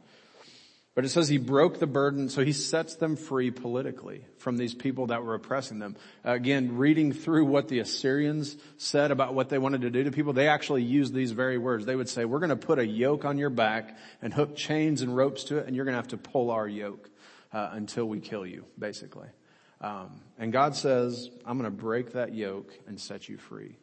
But 0.95 1.07
it 1.07 1.09
says 1.09 1.29
he 1.29 1.39
broke 1.39 1.79
the 1.79 1.87
burden, 1.87 2.29
so 2.29 2.45
he 2.45 2.53
sets 2.53 2.97
them 2.97 3.17
free 3.17 3.51
politically 3.51 4.27
from 4.37 4.59
these 4.59 4.75
people 4.75 5.07
that 5.07 5.25
were 5.25 5.35
oppressing 5.35 5.79
them. 5.79 5.97
Again, 6.23 6.77
reading 6.77 7.15
through 7.15 7.47
what 7.47 7.69
the 7.69 7.79
Assyrians 7.79 8.59
said 8.77 9.11
about 9.11 9.33
what 9.33 9.49
they 9.49 9.57
wanted 9.57 9.83
to 9.83 9.91
do 9.91 10.05
to 10.05 10.11
people, 10.11 10.35
they 10.35 10.49
actually 10.49 10.83
used 10.83 11.15
these 11.15 11.33
very 11.33 11.57
words. 11.57 11.87
They 11.87 11.97
would 11.97 12.11
say, 12.11 12.27
we're 12.27 12.41
going 12.41 12.51
to 12.51 12.57
put 12.57 12.79
a 12.79 12.87
yoke 12.87 13.25
on 13.25 13.39
your 13.39 13.49
back 13.49 13.97
and 14.21 14.35
hook 14.35 14.55
chains 14.55 15.01
and 15.01 15.17
ropes 15.17 15.45
to 15.45 15.59
it 15.59 15.67
and 15.67 15.75
you're 15.75 15.87
going 15.87 15.95
to 15.95 15.99
have 15.99 16.09
to 16.09 16.19
pull 16.19 16.51
our 16.51 16.69
yoke 16.69 17.09
uh, 17.55 17.71
until 17.73 18.05
we 18.05 18.21
kill 18.21 18.45
you, 18.45 18.67
basically. 18.79 19.29
Um, 19.81 20.21
and 20.39 20.53
God 20.53 20.77
says, 20.77 21.31
I'm 21.47 21.59
going 21.59 21.71
to 21.71 21.77
break 21.77 22.13
that 22.13 22.35
yoke 22.35 22.71
and 22.87 23.01
set 23.01 23.31
you 23.31 23.39
free. 23.39 23.79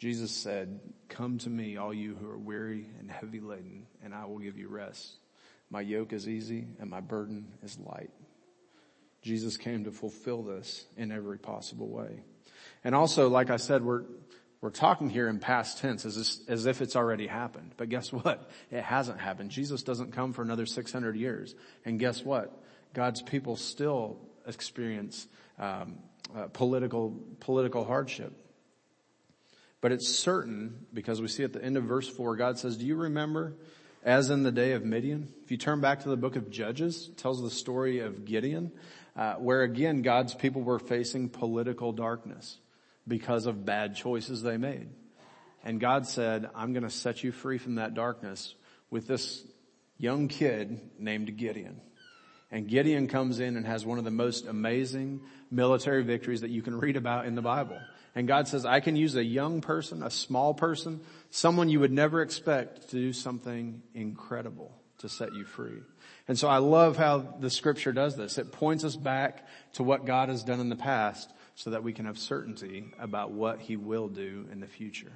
Jesus 0.00 0.32
said, 0.32 0.80
come 1.08 1.38
to 1.38 1.48
me, 1.48 1.76
all 1.76 1.94
you 1.94 2.16
who 2.16 2.28
are 2.28 2.38
weary 2.38 2.86
and 2.98 3.08
heavy 3.08 3.38
laden, 3.38 3.86
and 4.02 4.12
I 4.12 4.24
will 4.24 4.40
give 4.40 4.58
you 4.58 4.66
rest. 4.66 5.18
My 5.72 5.80
yoke 5.80 6.12
is 6.12 6.28
easy 6.28 6.66
and 6.78 6.90
my 6.90 7.00
burden 7.00 7.46
is 7.62 7.78
light. 7.78 8.10
Jesus 9.22 9.56
came 9.56 9.84
to 9.84 9.90
fulfill 9.90 10.42
this 10.42 10.84
in 10.98 11.10
every 11.10 11.38
possible 11.38 11.88
way. 11.88 12.20
And 12.84 12.94
also, 12.94 13.30
like 13.30 13.48
I 13.48 13.56
said, 13.56 13.82
we're, 13.82 14.02
we're 14.60 14.68
talking 14.68 15.08
here 15.08 15.28
in 15.28 15.38
past 15.38 15.78
tense 15.78 16.04
as, 16.04 16.42
as 16.46 16.66
if 16.66 16.82
it's 16.82 16.94
already 16.94 17.26
happened. 17.26 17.72
But 17.78 17.88
guess 17.88 18.12
what? 18.12 18.50
It 18.70 18.82
hasn't 18.82 19.18
happened. 19.18 19.50
Jesus 19.50 19.82
doesn't 19.82 20.12
come 20.12 20.34
for 20.34 20.42
another 20.42 20.66
600 20.66 21.16
years. 21.16 21.54
And 21.86 21.98
guess 21.98 22.22
what? 22.22 22.62
God's 22.92 23.22
people 23.22 23.56
still 23.56 24.18
experience 24.46 25.26
um, 25.58 26.00
uh, 26.36 26.48
political 26.48 27.18
political 27.40 27.84
hardship. 27.84 28.32
But 29.80 29.92
it's 29.92 30.08
certain 30.08 30.86
because 30.92 31.22
we 31.22 31.28
see 31.28 31.44
at 31.44 31.54
the 31.54 31.64
end 31.64 31.78
of 31.78 31.84
verse 31.84 32.08
four, 32.08 32.36
God 32.36 32.58
says, 32.58 32.76
"Do 32.76 32.86
you 32.86 32.96
remember 32.96 33.54
as 34.02 34.30
in 34.30 34.42
the 34.42 34.52
day 34.52 34.72
of 34.72 34.84
Midian. 34.84 35.32
If 35.44 35.50
you 35.50 35.56
turn 35.56 35.80
back 35.80 36.00
to 36.00 36.08
the 36.08 36.16
book 36.16 36.36
of 36.36 36.50
Judges, 36.50 37.08
it 37.10 37.18
tells 37.18 37.40
the 37.42 37.50
story 37.50 38.00
of 38.00 38.24
Gideon, 38.24 38.72
uh, 39.16 39.34
where 39.34 39.62
again 39.62 40.02
God's 40.02 40.34
people 40.34 40.62
were 40.62 40.78
facing 40.78 41.28
political 41.28 41.92
darkness 41.92 42.58
because 43.06 43.46
of 43.46 43.64
bad 43.64 43.94
choices 43.94 44.42
they 44.42 44.56
made. 44.56 44.88
And 45.64 45.80
God 45.80 46.06
said, 46.06 46.48
I'm 46.54 46.72
going 46.72 46.82
to 46.82 46.90
set 46.90 47.22
you 47.22 47.30
free 47.30 47.58
from 47.58 47.76
that 47.76 47.94
darkness 47.94 48.54
with 48.90 49.06
this 49.06 49.44
young 49.96 50.28
kid 50.28 50.80
named 50.98 51.36
Gideon. 51.36 51.80
And 52.50 52.68
Gideon 52.68 53.08
comes 53.08 53.40
in 53.40 53.56
and 53.56 53.66
has 53.66 53.86
one 53.86 53.98
of 53.98 54.04
the 54.04 54.10
most 54.10 54.46
amazing 54.46 55.20
military 55.50 56.02
victories 56.02 56.42
that 56.42 56.50
you 56.50 56.60
can 56.60 56.78
read 56.78 56.96
about 56.96 57.26
in 57.26 57.34
the 57.34 57.42
Bible. 57.42 57.78
And 58.14 58.28
God 58.28 58.46
says, 58.46 58.66
I 58.66 58.80
can 58.80 58.94
use 58.94 59.16
a 59.16 59.24
young 59.24 59.62
person, 59.62 60.02
a 60.02 60.10
small 60.10 60.52
person, 60.52 61.00
someone 61.30 61.70
you 61.70 61.80
would 61.80 61.92
never 61.92 62.20
expect 62.20 62.90
to 62.90 62.96
do 62.96 63.12
something 63.12 63.82
incredible 63.94 64.70
to 64.98 65.08
set 65.08 65.34
you 65.34 65.44
free. 65.44 65.80
And 66.28 66.38
so 66.38 66.46
I 66.46 66.58
love 66.58 66.96
how 66.96 67.36
the 67.40 67.50
scripture 67.50 67.92
does 67.92 68.16
this. 68.16 68.38
It 68.38 68.52
points 68.52 68.84
us 68.84 68.96
back 68.96 69.46
to 69.74 69.82
what 69.82 70.04
God 70.04 70.28
has 70.28 70.44
done 70.44 70.60
in 70.60 70.68
the 70.68 70.76
past 70.76 71.32
so 71.54 71.70
that 71.70 71.82
we 71.82 71.92
can 71.92 72.04
have 72.04 72.18
certainty 72.18 72.84
about 72.98 73.32
what 73.32 73.60
he 73.60 73.76
will 73.76 74.08
do 74.08 74.46
in 74.52 74.60
the 74.60 74.66
future. 74.66 75.12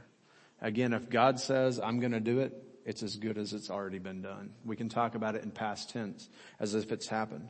Again, 0.61 0.95
if 0.95 1.11
God 1.11 1.39
says, 1.39 1.79
I'm 1.79 2.01
going 2.01 2.13
to 2.13 2.21
do 2.21 2.41
it, 2.41 2.55
it's 2.87 3.03
as 3.03 3.17
good 3.17 3.37
as 3.37 3.53
it's 3.53 3.71
already 3.71 3.99
been 3.99 4.23
done. 4.23 4.53
We 4.65 4.77
can 4.77 4.89
talk 4.89 5.15
about 5.15 5.35
it 5.35 5.43
in 5.43 5.51
past 5.51 5.91
tense 5.91 6.29
as 6.59 6.75
if 6.75 6.93
it's 6.93 7.09
happened. 7.09 7.49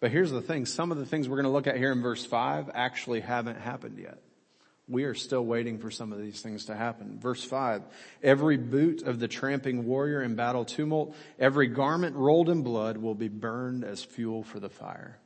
But 0.00 0.10
here's 0.10 0.30
the 0.30 0.40
thing. 0.40 0.64
Some 0.64 0.92
of 0.92 0.98
the 0.98 1.04
things 1.04 1.28
we're 1.28 1.36
going 1.36 1.44
to 1.44 1.50
look 1.50 1.66
at 1.66 1.76
here 1.76 1.92
in 1.92 2.00
verse 2.00 2.24
five 2.24 2.70
actually 2.72 3.20
haven't 3.20 3.60
happened 3.60 3.98
yet 3.98 4.18
we 4.90 5.04
are 5.04 5.14
still 5.14 5.44
waiting 5.44 5.78
for 5.78 5.90
some 5.90 6.12
of 6.12 6.20
these 6.20 6.40
things 6.40 6.66
to 6.66 6.76
happen. 6.76 7.18
Verse 7.18 7.42
five, 7.42 7.82
every 8.22 8.56
boot 8.56 9.02
of 9.02 9.20
the 9.20 9.28
tramping 9.28 9.86
warrior 9.86 10.22
in 10.22 10.34
battle 10.34 10.64
tumult, 10.64 11.14
every 11.38 11.68
garment 11.68 12.16
rolled 12.16 12.50
in 12.50 12.62
blood 12.62 12.96
will 12.96 13.14
be 13.14 13.28
burned 13.28 13.84
as 13.84 14.02
fuel 14.02 14.42
for 14.42 14.58
the 14.58 14.68
fire. 14.68 15.18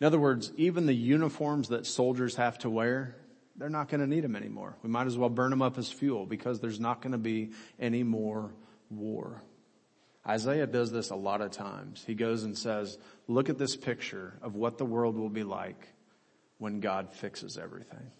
In 0.00 0.06
other 0.06 0.18
words, 0.18 0.52
even 0.56 0.86
the 0.86 0.94
uniforms 0.94 1.68
that 1.68 1.86
soldiers 1.86 2.36
have 2.36 2.58
to 2.58 2.70
wear, 2.70 3.16
they're 3.56 3.68
not 3.68 3.88
going 3.88 4.00
to 4.00 4.06
need 4.06 4.24
them 4.24 4.36
anymore. 4.36 4.76
We 4.82 4.88
might 4.90 5.06
as 5.06 5.16
well 5.16 5.28
burn 5.28 5.50
them 5.50 5.62
up 5.62 5.78
as 5.78 5.90
fuel 5.90 6.26
because 6.26 6.60
there's 6.60 6.80
not 6.80 7.00
going 7.00 7.12
to 7.12 7.18
be 7.18 7.50
any 7.78 8.02
more 8.02 8.52
war. 8.90 9.42
Isaiah 10.26 10.66
does 10.66 10.90
this 10.90 11.10
a 11.10 11.16
lot 11.16 11.40
of 11.40 11.50
times. 11.50 12.02
He 12.06 12.14
goes 12.14 12.44
and 12.44 12.56
says, 12.56 12.98
look 13.28 13.50
at 13.50 13.58
this 13.58 13.76
picture 13.76 14.38
of 14.42 14.54
what 14.54 14.78
the 14.78 14.84
world 14.84 15.16
will 15.16 15.28
be 15.28 15.44
like 15.44 15.88
when 16.58 16.80
God 16.80 17.12
fixes 17.12 17.58
everything. 17.58 18.10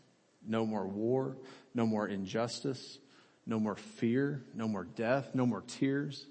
No 0.47 0.67
more 0.67 0.87
war, 0.87 1.37
no 1.75 1.87
more 1.87 2.07
injustice, 2.07 2.99
no 3.47 3.59
more 3.59 3.77
fear, 3.77 4.43
no 4.55 4.69
more 4.69 4.85
death, 4.85 5.35
no 5.35 5.47
more 5.47 5.63
tears. 5.63 6.27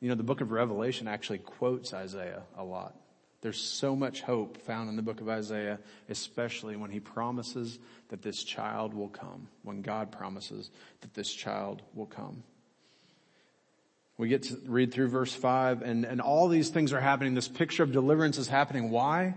You 0.00 0.08
know, 0.08 0.14
the 0.14 0.22
book 0.22 0.40
of 0.40 0.52
Revelation 0.52 1.08
actually 1.08 1.38
quotes 1.38 1.92
Isaiah 1.92 2.42
a 2.56 2.64
lot. 2.64 2.94
There's 3.40 3.60
so 3.60 3.94
much 3.94 4.20
hope 4.22 4.58
found 4.62 4.90
in 4.90 4.96
the 4.96 5.02
book 5.02 5.20
of 5.20 5.28
Isaiah, 5.28 5.78
especially 6.08 6.76
when 6.76 6.90
he 6.90 7.00
promises 7.00 7.78
that 8.08 8.20
this 8.20 8.42
child 8.42 8.94
will 8.94 9.08
come, 9.08 9.48
when 9.62 9.82
God 9.82 10.10
promises 10.10 10.70
that 11.02 11.14
this 11.14 11.32
child 11.32 11.82
will 11.94 12.06
come. 12.06 12.42
We 14.16 14.28
get 14.28 14.42
to 14.44 14.58
read 14.66 14.92
through 14.92 15.08
verse 15.08 15.32
five 15.32 15.82
and, 15.82 16.04
and 16.04 16.20
all 16.20 16.48
these 16.48 16.70
things 16.70 16.92
are 16.92 17.00
happening. 17.00 17.34
This 17.34 17.46
picture 17.46 17.84
of 17.84 17.92
deliverance 17.92 18.38
is 18.38 18.48
happening. 18.48 18.90
Why? 18.90 19.36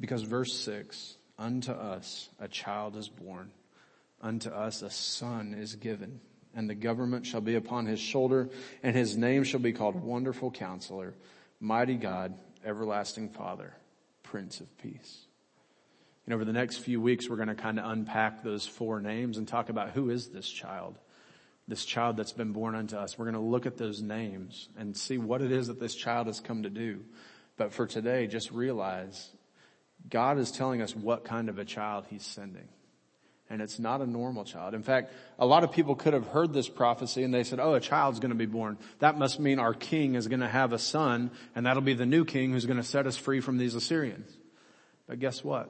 Because 0.00 0.22
verse 0.22 0.52
six, 0.52 1.16
Unto 1.40 1.72
us 1.72 2.28
a 2.38 2.48
child 2.48 2.96
is 2.96 3.08
born. 3.08 3.50
Unto 4.20 4.50
us 4.50 4.82
a 4.82 4.90
son 4.90 5.54
is 5.58 5.74
given. 5.74 6.20
And 6.54 6.68
the 6.68 6.74
government 6.74 7.24
shall 7.24 7.40
be 7.40 7.54
upon 7.54 7.86
his 7.86 7.98
shoulder 7.98 8.50
and 8.82 8.94
his 8.94 9.16
name 9.16 9.44
shall 9.44 9.60
be 9.60 9.72
called 9.72 9.94
wonderful 9.94 10.50
counselor, 10.50 11.14
mighty 11.58 11.96
God, 11.96 12.34
everlasting 12.62 13.30
father, 13.30 13.72
prince 14.22 14.60
of 14.60 14.76
peace. 14.78 15.26
And 16.26 16.34
over 16.34 16.44
the 16.44 16.52
next 16.52 16.78
few 16.78 17.00
weeks, 17.00 17.30
we're 17.30 17.36
going 17.36 17.48
to 17.48 17.54
kind 17.54 17.78
of 17.78 17.90
unpack 17.90 18.42
those 18.42 18.66
four 18.66 19.00
names 19.00 19.38
and 19.38 19.48
talk 19.48 19.70
about 19.70 19.90
who 19.90 20.10
is 20.10 20.28
this 20.28 20.48
child, 20.48 20.98
this 21.66 21.86
child 21.86 22.18
that's 22.18 22.32
been 22.32 22.52
born 22.52 22.74
unto 22.74 22.96
us. 22.96 23.18
We're 23.18 23.24
going 23.24 23.34
to 23.34 23.40
look 23.40 23.64
at 23.64 23.78
those 23.78 24.02
names 24.02 24.68
and 24.76 24.94
see 24.94 25.16
what 25.16 25.40
it 25.40 25.50
is 25.50 25.68
that 25.68 25.80
this 25.80 25.94
child 25.94 26.26
has 26.26 26.38
come 26.38 26.64
to 26.64 26.70
do. 26.70 27.00
But 27.56 27.72
for 27.72 27.86
today, 27.86 28.26
just 28.26 28.50
realize 28.50 29.30
God 30.08 30.38
is 30.38 30.50
telling 30.50 30.82
us 30.82 30.94
what 30.94 31.24
kind 31.24 31.48
of 31.48 31.58
a 31.58 31.64
child 31.64 32.06
he's 32.08 32.24
sending. 32.24 32.68
And 33.48 33.60
it's 33.60 33.80
not 33.80 34.00
a 34.00 34.06
normal 34.06 34.44
child. 34.44 34.74
In 34.74 34.84
fact, 34.84 35.12
a 35.36 35.44
lot 35.44 35.64
of 35.64 35.72
people 35.72 35.96
could 35.96 36.14
have 36.14 36.28
heard 36.28 36.52
this 36.52 36.68
prophecy 36.68 37.24
and 37.24 37.34
they 37.34 37.42
said, 37.42 37.58
oh, 37.58 37.74
a 37.74 37.80
child's 37.80 38.20
going 38.20 38.30
to 38.30 38.36
be 38.36 38.46
born. 38.46 38.78
That 39.00 39.18
must 39.18 39.40
mean 39.40 39.58
our 39.58 39.74
king 39.74 40.14
is 40.14 40.28
going 40.28 40.40
to 40.40 40.48
have 40.48 40.72
a 40.72 40.78
son 40.78 41.32
and 41.56 41.66
that'll 41.66 41.82
be 41.82 41.94
the 41.94 42.06
new 42.06 42.24
king 42.24 42.52
who's 42.52 42.66
going 42.66 42.76
to 42.76 42.84
set 42.84 43.08
us 43.08 43.16
free 43.16 43.40
from 43.40 43.58
these 43.58 43.74
Assyrians. 43.74 44.30
But 45.08 45.18
guess 45.18 45.42
what? 45.42 45.68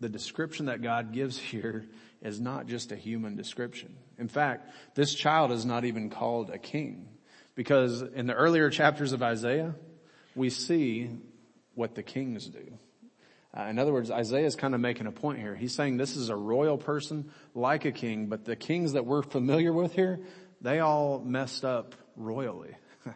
The 0.00 0.10
description 0.10 0.66
that 0.66 0.82
God 0.82 1.12
gives 1.12 1.38
here 1.50 1.86
is 2.20 2.38
not 2.38 2.66
just 2.66 2.92
a 2.92 2.96
human 2.96 3.34
description. 3.34 3.96
In 4.18 4.28
fact, 4.28 4.70
this 4.94 5.14
child 5.14 5.52
is 5.52 5.64
not 5.64 5.86
even 5.86 6.10
called 6.10 6.50
a 6.50 6.58
king 6.58 7.08
because 7.54 8.02
in 8.02 8.26
the 8.26 8.34
earlier 8.34 8.68
chapters 8.68 9.12
of 9.12 9.22
Isaiah, 9.22 9.74
we 10.34 10.50
see 10.50 11.10
what 11.74 11.94
the 11.94 12.02
kings 12.02 12.46
do. 12.46 12.78
Uh, 13.56 13.62
in 13.62 13.78
other 13.78 13.92
words, 13.92 14.10
Isaiah 14.10 14.46
is 14.46 14.56
kind 14.56 14.74
of 14.74 14.80
making 14.80 15.06
a 15.06 15.12
point 15.12 15.38
here. 15.38 15.54
He's 15.54 15.74
saying 15.74 15.96
this 15.96 16.16
is 16.16 16.28
a 16.28 16.36
royal 16.36 16.76
person 16.76 17.30
like 17.54 17.84
a 17.84 17.92
king, 17.92 18.26
but 18.26 18.44
the 18.44 18.56
kings 18.56 18.94
that 18.94 19.06
we're 19.06 19.22
familiar 19.22 19.72
with 19.72 19.94
here, 19.94 20.20
they 20.60 20.80
all 20.80 21.20
messed 21.20 21.64
up 21.64 21.94
royally. 22.16 22.74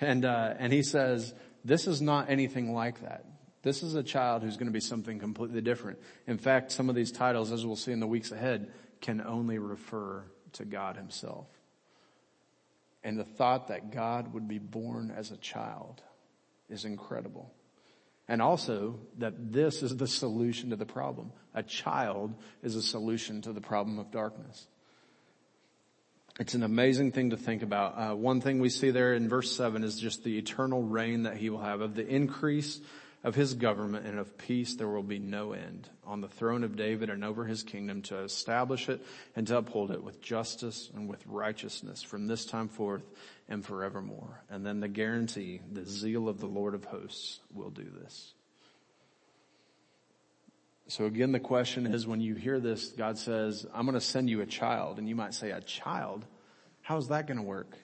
and, 0.00 0.24
uh, 0.24 0.54
and 0.58 0.72
he 0.72 0.82
says, 0.82 1.32
this 1.64 1.86
is 1.86 2.02
not 2.02 2.30
anything 2.30 2.72
like 2.74 3.00
that. 3.02 3.26
This 3.62 3.82
is 3.82 3.94
a 3.94 4.02
child 4.02 4.42
who's 4.42 4.56
going 4.56 4.66
to 4.68 4.72
be 4.72 4.80
something 4.80 5.18
completely 5.18 5.60
different. 5.60 5.98
In 6.26 6.38
fact, 6.38 6.72
some 6.72 6.88
of 6.88 6.94
these 6.94 7.12
titles, 7.12 7.52
as 7.52 7.64
we'll 7.64 7.76
see 7.76 7.92
in 7.92 8.00
the 8.00 8.06
weeks 8.06 8.32
ahead, 8.32 8.72
can 9.00 9.20
only 9.20 9.58
refer 9.58 10.24
to 10.54 10.64
God 10.64 10.96
himself. 10.96 11.46
And 13.04 13.18
the 13.18 13.24
thought 13.24 13.68
that 13.68 13.92
God 13.92 14.32
would 14.34 14.48
be 14.48 14.58
born 14.58 15.12
as 15.16 15.30
a 15.30 15.36
child 15.36 16.02
is 16.68 16.84
incredible. 16.84 17.52
And 18.28 18.42
also 18.42 18.98
that 19.18 19.52
this 19.52 19.82
is 19.82 19.96
the 19.96 20.06
solution 20.06 20.70
to 20.70 20.76
the 20.76 20.86
problem. 20.86 21.32
A 21.54 21.62
child 21.62 22.34
is 22.62 22.74
a 22.74 22.82
solution 22.82 23.42
to 23.42 23.52
the 23.52 23.60
problem 23.60 23.98
of 23.98 24.10
darkness. 24.10 24.66
It's 26.38 26.54
an 26.54 26.62
amazing 26.62 27.12
thing 27.12 27.30
to 27.30 27.36
think 27.36 27.62
about. 27.62 27.94
Uh, 27.96 28.14
one 28.14 28.40
thing 28.40 28.58
we 28.60 28.68
see 28.68 28.90
there 28.90 29.14
in 29.14 29.28
verse 29.28 29.56
seven 29.56 29.84
is 29.84 29.98
just 29.98 30.22
the 30.22 30.36
eternal 30.36 30.82
reign 30.82 31.22
that 31.22 31.36
he 31.36 31.48
will 31.48 31.62
have 31.62 31.80
of 31.80 31.94
the 31.94 32.06
increase 32.06 32.80
of 33.26 33.34
his 33.34 33.54
government 33.54 34.06
and 34.06 34.20
of 34.20 34.38
peace 34.38 34.76
there 34.76 34.86
will 34.86 35.02
be 35.02 35.18
no 35.18 35.52
end 35.52 35.90
on 36.04 36.20
the 36.20 36.28
throne 36.28 36.62
of 36.62 36.76
David 36.76 37.10
and 37.10 37.24
over 37.24 37.44
his 37.44 37.64
kingdom 37.64 38.00
to 38.02 38.20
establish 38.20 38.88
it 38.88 39.04
and 39.34 39.44
to 39.48 39.58
uphold 39.58 39.90
it 39.90 40.04
with 40.04 40.22
justice 40.22 40.88
and 40.94 41.08
with 41.08 41.26
righteousness 41.26 42.04
from 42.04 42.28
this 42.28 42.46
time 42.46 42.68
forth 42.68 43.02
and 43.48 43.66
forevermore. 43.66 44.44
And 44.48 44.64
then 44.64 44.78
the 44.78 44.86
guarantee, 44.86 45.60
the 45.72 45.84
zeal 45.84 46.28
of 46.28 46.38
the 46.38 46.46
Lord 46.46 46.74
of 46.74 46.84
hosts 46.84 47.40
will 47.52 47.70
do 47.70 47.90
this. 48.00 48.32
So 50.86 51.06
again, 51.06 51.32
the 51.32 51.40
question 51.40 51.92
is 51.92 52.06
when 52.06 52.20
you 52.20 52.36
hear 52.36 52.60
this, 52.60 52.90
God 52.92 53.18
says, 53.18 53.66
I'm 53.74 53.86
going 53.86 53.94
to 53.94 54.00
send 54.00 54.30
you 54.30 54.40
a 54.40 54.46
child. 54.46 55.00
And 55.00 55.08
you 55.08 55.16
might 55.16 55.34
say, 55.34 55.50
a 55.50 55.60
child? 55.60 56.24
How's 56.80 57.08
that 57.08 57.26
going 57.26 57.38
to 57.38 57.42
work? 57.42 57.76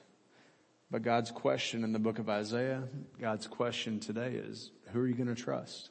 But 0.92 1.00
God's 1.00 1.30
question 1.30 1.84
in 1.84 1.94
the 1.94 1.98
book 1.98 2.18
of 2.18 2.28
Isaiah, 2.28 2.82
God's 3.18 3.46
question 3.46 3.98
today 3.98 4.34
is, 4.34 4.70
who 4.92 5.00
are 5.00 5.06
you 5.06 5.14
going 5.14 5.34
to 5.34 5.34
trust? 5.34 5.88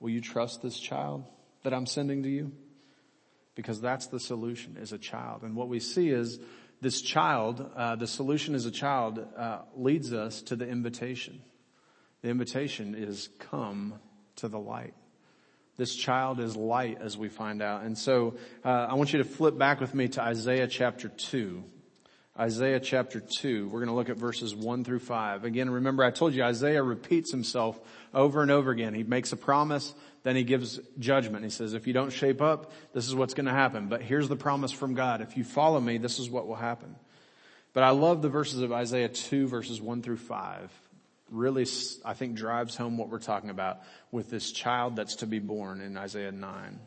Will 0.00 0.08
you 0.08 0.22
trust 0.22 0.62
this 0.62 0.80
child 0.80 1.24
that 1.62 1.74
I'm 1.74 1.84
sending 1.84 2.22
to 2.22 2.30
you? 2.30 2.52
Because 3.54 3.82
that's 3.82 4.06
the 4.06 4.18
solution 4.18 4.78
is 4.80 4.94
a 4.94 4.98
child. 4.98 5.42
And 5.42 5.54
what 5.54 5.68
we 5.68 5.78
see 5.78 6.08
is 6.08 6.40
this 6.80 7.02
child, 7.02 7.70
uh, 7.76 7.96
the 7.96 8.06
solution 8.06 8.54
is 8.54 8.64
a 8.64 8.70
child, 8.70 9.22
uh, 9.36 9.58
leads 9.76 10.14
us 10.14 10.40
to 10.44 10.56
the 10.56 10.66
invitation. 10.66 11.42
The 12.22 12.30
invitation 12.30 12.94
is 12.94 13.28
come 13.40 13.96
to 14.36 14.48
the 14.48 14.58
light. 14.58 14.94
This 15.76 15.94
child 15.94 16.40
is 16.40 16.56
light 16.56 16.96
as 16.98 17.18
we 17.18 17.28
find 17.28 17.60
out. 17.60 17.82
And 17.82 17.98
so, 17.98 18.38
uh, 18.64 18.68
I 18.70 18.94
want 18.94 19.12
you 19.12 19.18
to 19.18 19.28
flip 19.28 19.58
back 19.58 19.82
with 19.82 19.94
me 19.94 20.08
to 20.08 20.22
Isaiah 20.22 20.66
chapter 20.66 21.10
2. 21.10 21.62
Isaiah 22.38 22.80
chapter 22.80 23.20
2. 23.20 23.68
We're 23.68 23.78
going 23.78 23.88
to 23.88 23.94
look 23.94 24.08
at 24.08 24.16
verses 24.16 24.56
1 24.56 24.82
through 24.82 24.98
5. 24.98 25.44
Again, 25.44 25.70
remember 25.70 26.02
I 26.02 26.10
told 26.10 26.34
you 26.34 26.42
Isaiah 26.42 26.82
repeats 26.82 27.30
himself 27.30 27.78
over 28.12 28.42
and 28.42 28.50
over 28.50 28.72
again. 28.72 28.92
He 28.92 29.04
makes 29.04 29.30
a 29.32 29.36
promise, 29.36 29.94
then 30.24 30.34
he 30.34 30.42
gives 30.42 30.80
judgment. 30.98 31.44
He 31.44 31.50
says, 31.50 31.74
if 31.74 31.86
you 31.86 31.92
don't 31.92 32.12
shape 32.12 32.42
up, 32.42 32.72
this 32.92 33.06
is 33.06 33.14
what's 33.14 33.34
going 33.34 33.46
to 33.46 33.52
happen. 33.52 33.86
But 33.86 34.02
here's 34.02 34.28
the 34.28 34.36
promise 34.36 34.72
from 34.72 34.94
God. 34.94 35.20
If 35.20 35.36
you 35.36 35.44
follow 35.44 35.80
me, 35.80 35.98
this 35.98 36.18
is 36.18 36.28
what 36.28 36.48
will 36.48 36.56
happen. 36.56 36.96
But 37.72 37.84
I 37.84 37.90
love 37.90 38.20
the 38.20 38.28
verses 38.28 38.60
of 38.60 38.72
Isaiah 38.72 39.08
2 39.08 39.46
verses 39.46 39.80
1 39.80 40.02
through 40.02 40.16
5 40.16 40.72
really, 41.30 41.66
I 42.04 42.14
think 42.14 42.36
drives 42.36 42.76
home 42.76 42.96
what 42.96 43.08
we're 43.08 43.18
talking 43.18 43.50
about 43.50 43.80
with 44.10 44.30
this 44.30 44.52
child 44.52 44.96
that's 44.96 45.16
to 45.16 45.26
be 45.26 45.38
born 45.38 45.80
in 45.80 45.96
Isaiah 45.96 46.32
9. 46.32 46.80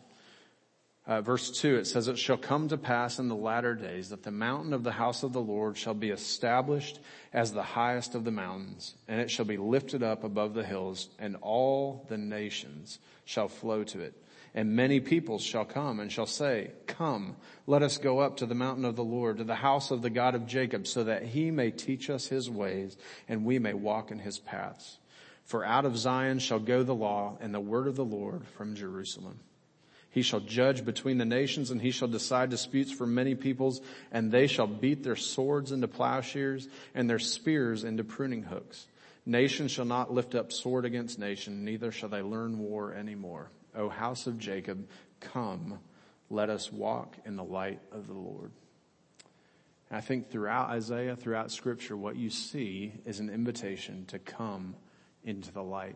Uh, 1.08 1.22
verse 1.22 1.52
2, 1.62 1.78
it 1.78 1.88
says, 1.88 2.10
It 2.10 2.20
shall 2.20 2.36
come 2.36 2.67
to 2.67 2.78
pass 2.78 3.17
in 3.17 3.30
the 3.30 3.36
latter 3.36 3.74
days 3.76 4.10
that 4.10 4.24
the 4.24 4.32
mountain 4.32 4.74
of 4.74 4.84
the 4.84 4.91
house 4.91 5.24
of 5.24 5.32
the 5.32 5.41
Lord 5.41 5.78
shall 5.78 5.93
be 5.93 6.10
established 6.10 7.00
as 7.32 7.54
the 7.54 7.63
highest 7.63 8.13
of 8.13 8.26
the 8.26 8.32
mountains, 8.32 8.93
and 9.08 9.22
it 9.22 9.32
shall 9.32 9.46
be 9.46 9.56
lifted 9.56 10.04
up 10.04 10.26
above 10.26 10.54
the 10.54 10.65
hills, 10.65 11.08
and 11.17 11.38
all 11.41 12.06
the 12.10 12.17
nations 12.17 13.00
shall 13.24 13.48
flow 13.48 13.86
to 13.86 14.02
it. 14.02 14.22
And 14.54 14.76
many 14.76 15.00
peoples 15.00 15.43
shall 15.43 15.63
come 15.63 16.02
and 16.02 16.12
shall 16.12 16.26
say, 16.26 16.72
come, 16.88 17.38
let 17.67 17.84
us 17.84 17.98
go 17.98 18.20
up 18.20 18.38
to 18.38 18.46
the 18.46 18.56
mountain 18.56 18.84
of 18.84 18.98
the 18.98 19.04
Lord, 19.04 19.38
to 19.38 19.46
the 19.46 19.56
house 19.56 19.91
of 19.91 20.02
the 20.02 20.10
God 20.10 20.36
of 20.36 20.46
Jacob, 20.46 20.88
so 20.88 21.06
that 21.06 21.24
he 21.24 21.52
may 21.52 21.72
teach 21.72 22.10
us 22.10 22.28
his 22.28 22.50
ways 22.50 22.98
and 23.30 23.46
we 23.46 23.60
may 23.60 23.74
walk 23.74 24.12
in 24.12 24.20
his 24.20 24.39
paths. 24.39 24.98
For 25.46 25.63
out 25.63 25.86
of 25.86 25.98
Zion 25.98 26.39
shall 26.39 26.60
go 26.60 26.84
the 26.84 26.96
law 26.96 27.38
and 27.39 27.54
the 27.54 27.62
word 27.62 27.88
of 27.88 27.96
the 27.96 28.04
Lord 28.04 28.46
from 28.58 28.76
Jerusalem. 28.76 29.39
He 30.10 30.22
shall 30.22 30.39
judge 30.39 30.86
between 30.86 31.17
the 31.17 31.26
nations 31.26 31.70
and 31.70 31.82
he 31.82 31.91
shall 31.91 32.08
decide 32.08 32.50
disputes 32.50 32.91
for 32.91 33.06
many 33.06 33.36
peoples 33.36 33.82
and 34.12 34.32
they 34.32 34.48
shall 34.48 34.67
beat 34.67 35.04
their 35.04 35.15
swords 35.15 35.72
into 35.72 35.88
plowshares 35.88 36.67
and 36.96 37.10
their 37.10 37.20
spears 37.20 37.84
into 37.84 38.04
pruning 38.04 38.43
hooks. 38.43 38.88
Nation 39.26 39.67
shall 39.67 39.86
not 39.86 40.13
lift 40.13 40.36
up 40.36 40.52
sword 40.54 40.86
against 40.86 41.20
nation, 41.20 41.65
neither 41.65 41.91
shall 41.91 42.10
they 42.10 42.22
learn 42.22 42.60
war 42.60 42.93
anymore. 42.93 43.52
O 43.76 43.89
house 43.89 44.26
of 44.26 44.39
Jacob, 44.39 44.88
come, 45.20 45.80
let 46.30 46.50
us 46.50 46.72
walk 46.72 47.17
in 47.26 47.36
the 47.36 47.43
light 47.43 47.80
of 47.91 48.08
the 48.08 48.13
Lord. 48.13 48.52
I 49.91 50.02
think 50.02 50.30
throughout 50.30 50.70
Isaiah, 50.70 51.15
throughout 51.15 51.52
scripture, 51.52 51.96
what 51.96 52.15
you 52.15 52.30
see 52.30 52.93
is 53.06 53.20
an 53.20 53.30
invitation 53.30 54.06
to 54.08 54.20
come 54.20 54.76
into 55.24 55.52
the 55.52 55.63
light. 55.63 55.96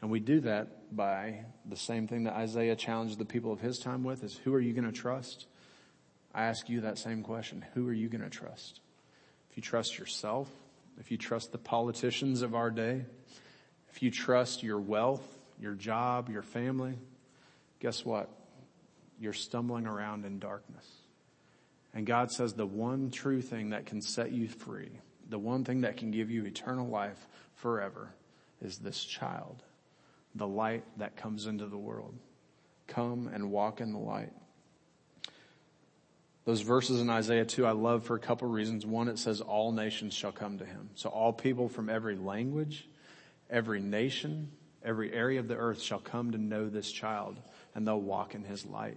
And 0.00 0.10
we 0.10 0.20
do 0.20 0.40
that 0.40 0.94
by 0.94 1.44
the 1.68 1.76
same 1.76 2.06
thing 2.06 2.24
that 2.24 2.34
Isaiah 2.34 2.76
challenged 2.76 3.18
the 3.18 3.24
people 3.24 3.52
of 3.52 3.60
his 3.60 3.78
time 3.78 4.04
with 4.04 4.22
is 4.22 4.36
who 4.36 4.54
are 4.54 4.60
you 4.60 4.72
going 4.72 4.86
to 4.86 4.92
trust? 4.92 5.46
I 6.34 6.44
ask 6.44 6.68
you 6.68 6.82
that 6.82 6.98
same 6.98 7.22
question. 7.22 7.64
Who 7.74 7.88
are 7.88 7.92
you 7.92 8.08
going 8.08 8.22
to 8.22 8.30
trust? 8.30 8.80
If 9.50 9.56
you 9.56 9.62
trust 9.62 9.98
yourself, 9.98 10.48
if 11.00 11.10
you 11.10 11.16
trust 11.16 11.52
the 11.52 11.58
politicians 11.58 12.42
of 12.42 12.54
our 12.54 12.70
day, 12.70 13.04
if 13.90 14.02
you 14.02 14.10
trust 14.10 14.62
your 14.62 14.78
wealth, 14.78 15.22
your 15.60 15.74
job, 15.74 16.28
your 16.28 16.42
family, 16.42 16.98
guess 17.80 18.04
what? 18.04 18.28
You're 19.20 19.32
stumbling 19.32 19.86
around 19.86 20.24
in 20.24 20.38
darkness. 20.38 20.86
And 21.94 22.06
God 22.06 22.30
says 22.30 22.52
the 22.52 22.66
one 22.66 23.10
true 23.10 23.42
thing 23.42 23.70
that 23.70 23.86
can 23.86 24.00
set 24.00 24.30
you 24.30 24.46
free, 24.46 24.90
the 25.28 25.38
one 25.38 25.64
thing 25.64 25.80
that 25.80 25.96
can 25.96 26.10
give 26.10 26.30
you 26.30 26.44
eternal 26.44 26.86
life 26.88 27.26
forever 27.54 28.10
is 28.62 28.78
this 28.78 29.02
child, 29.02 29.62
the 30.38 30.46
light 30.46 30.84
that 30.98 31.16
comes 31.16 31.46
into 31.46 31.66
the 31.66 31.78
world. 31.78 32.14
Come 32.86 33.28
and 33.32 33.50
walk 33.50 33.80
in 33.80 33.92
the 33.92 33.98
light. 33.98 34.32
Those 36.44 36.62
verses 36.62 37.00
in 37.02 37.10
Isaiah 37.10 37.44
2 37.44 37.66
I 37.66 37.72
love 37.72 38.04
for 38.04 38.16
a 38.16 38.20
couple 38.20 38.48
reasons. 38.48 38.86
One, 38.86 39.08
it 39.08 39.18
says 39.18 39.42
all 39.42 39.72
nations 39.72 40.14
shall 40.14 40.32
come 40.32 40.58
to 40.58 40.64
him. 40.64 40.88
So 40.94 41.10
all 41.10 41.32
people 41.32 41.68
from 41.68 41.90
every 41.90 42.16
language, 42.16 42.88
every 43.50 43.80
nation, 43.80 44.50
Every 44.82 45.12
area 45.12 45.40
of 45.40 45.48
the 45.48 45.56
earth 45.56 45.82
shall 45.82 45.98
come 45.98 46.32
to 46.32 46.38
know 46.38 46.68
this 46.68 46.90
child 46.90 47.38
and 47.74 47.86
they'll 47.86 48.00
walk 48.00 48.34
in 48.34 48.44
his 48.44 48.64
light. 48.64 48.96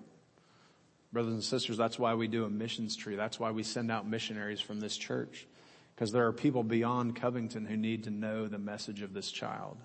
Brothers 1.11 1.33
and 1.33 1.43
sisters, 1.43 1.75
that's 1.75 1.99
why 1.99 2.13
we 2.13 2.27
do 2.27 2.45
a 2.45 2.49
missions 2.49 2.95
tree. 2.95 3.15
That's 3.15 3.39
why 3.39 3.51
we 3.51 3.63
send 3.63 3.91
out 3.91 4.07
missionaries 4.07 4.61
from 4.61 4.79
this 4.79 4.95
church. 4.95 5.47
Because 5.93 6.11
there 6.11 6.25
are 6.27 6.31
people 6.31 6.63
beyond 6.63 7.15
Covington 7.15 7.65
who 7.65 7.75
need 7.75 8.05
to 8.05 8.09
know 8.09 8.47
the 8.47 8.57
message 8.57 9.01
of 9.01 9.13
this 9.13 9.29
child. 9.29 9.77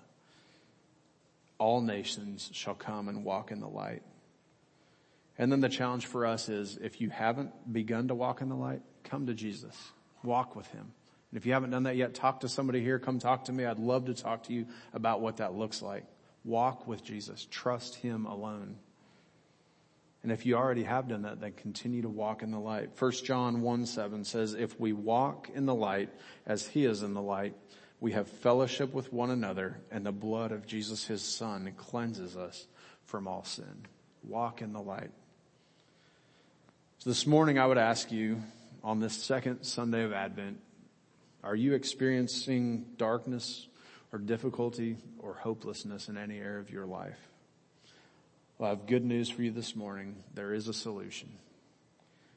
All 1.59 1.81
nations 1.81 2.49
shall 2.53 2.75
come 2.75 3.07
and 3.09 3.23
walk 3.23 3.51
in 3.51 3.59
the 3.59 3.67
light. 3.67 4.03
And 5.37 5.51
then 5.51 5.59
the 5.59 5.69
challenge 5.69 6.05
for 6.05 6.25
us 6.25 6.49
is 6.49 6.77
if 6.77 6.99
you 6.99 7.09
haven't 7.09 7.71
begun 7.71 8.07
to 8.07 8.15
walk 8.15 8.41
in 8.41 8.49
the 8.49 8.55
light, 8.55 8.81
come 9.03 9.27
to 9.27 9.33
Jesus. 9.33 9.75
Walk 10.23 10.55
with 10.55 10.67
him. 10.67 10.93
And 11.31 11.37
if 11.37 11.45
you 11.45 11.53
haven't 11.53 11.71
done 11.71 11.83
that 11.83 11.95
yet, 11.95 12.13
talk 12.13 12.41
to 12.41 12.49
somebody 12.49 12.81
here. 12.81 12.99
Come 12.99 13.19
talk 13.19 13.45
to 13.45 13.51
me. 13.51 13.65
I'd 13.65 13.79
love 13.79 14.05
to 14.05 14.13
talk 14.13 14.43
to 14.43 14.53
you 14.53 14.67
about 14.93 15.21
what 15.21 15.37
that 15.37 15.53
looks 15.53 15.81
like. 15.81 16.05
Walk 16.45 16.87
with 16.87 17.03
Jesus. 17.03 17.45
Trust 17.51 17.95
Him 17.95 18.25
alone. 18.25 18.77
And 20.23 20.31
if 20.31 20.45
you 20.45 20.55
already 20.55 20.83
have 20.83 21.07
done 21.07 21.23
that, 21.23 21.41
then 21.41 21.51
continue 21.51 22.01
to 22.01 22.09
walk 22.09 22.41
in 22.41 22.51
the 22.51 22.59
light. 22.59 22.89
1 22.97 23.11
John 23.23 23.61
1 23.61 23.85
7 23.85 24.23
says, 24.23 24.53
if 24.53 24.79
we 24.79 24.93
walk 24.93 25.49
in 25.53 25.65
the 25.65 25.75
light 25.75 26.09
as 26.45 26.65
He 26.65 26.85
is 26.85 27.03
in 27.03 27.13
the 27.13 27.21
light, 27.21 27.55
we 27.99 28.11
have 28.11 28.27
fellowship 28.27 28.93
with 28.93 29.11
one 29.11 29.31
another 29.31 29.79
and 29.91 30.05
the 30.05 30.11
blood 30.11 30.51
of 30.51 30.67
Jesus, 30.67 31.05
His 31.05 31.21
Son, 31.21 31.71
cleanses 31.77 32.35
us 32.35 32.67
from 33.05 33.27
all 33.27 33.43
sin. 33.43 33.85
Walk 34.23 34.61
in 34.61 34.73
the 34.73 34.81
light. 34.81 35.11
So 36.99 37.09
this 37.09 37.25
morning 37.25 37.57
I 37.57 37.65
would 37.65 37.77
ask 37.77 38.11
you 38.11 38.41
on 38.83 38.99
this 38.99 39.13
second 39.13 39.63
Sunday 39.63 40.03
of 40.03 40.13
Advent, 40.13 40.59
are 41.43 41.55
you 41.55 41.73
experiencing 41.73 42.85
darkness 42.97 43.67
or 44.11 44.19
difficulty 44.19 44.97
or 45.19 45.33
hopelessness 45.33 46.09
in 46.09 46.17
any 46.17 46.39
area 46.39 46.59
of 46.59 46.69
your 46.69 46.85
life? 46.85 47.19
Well, 48.57 48.71
I 48.71 48.73
have 48.73 48.87
good 48.87 49.05
news 49.05 49.29
for 49.29 49.41
you 49.41 49.51
this 49.51 49.75
morning. 49.75 50.23
There 50.33 50.53
is 50.53 50.67
a 50.67 50.73
solution. 50.73 51.29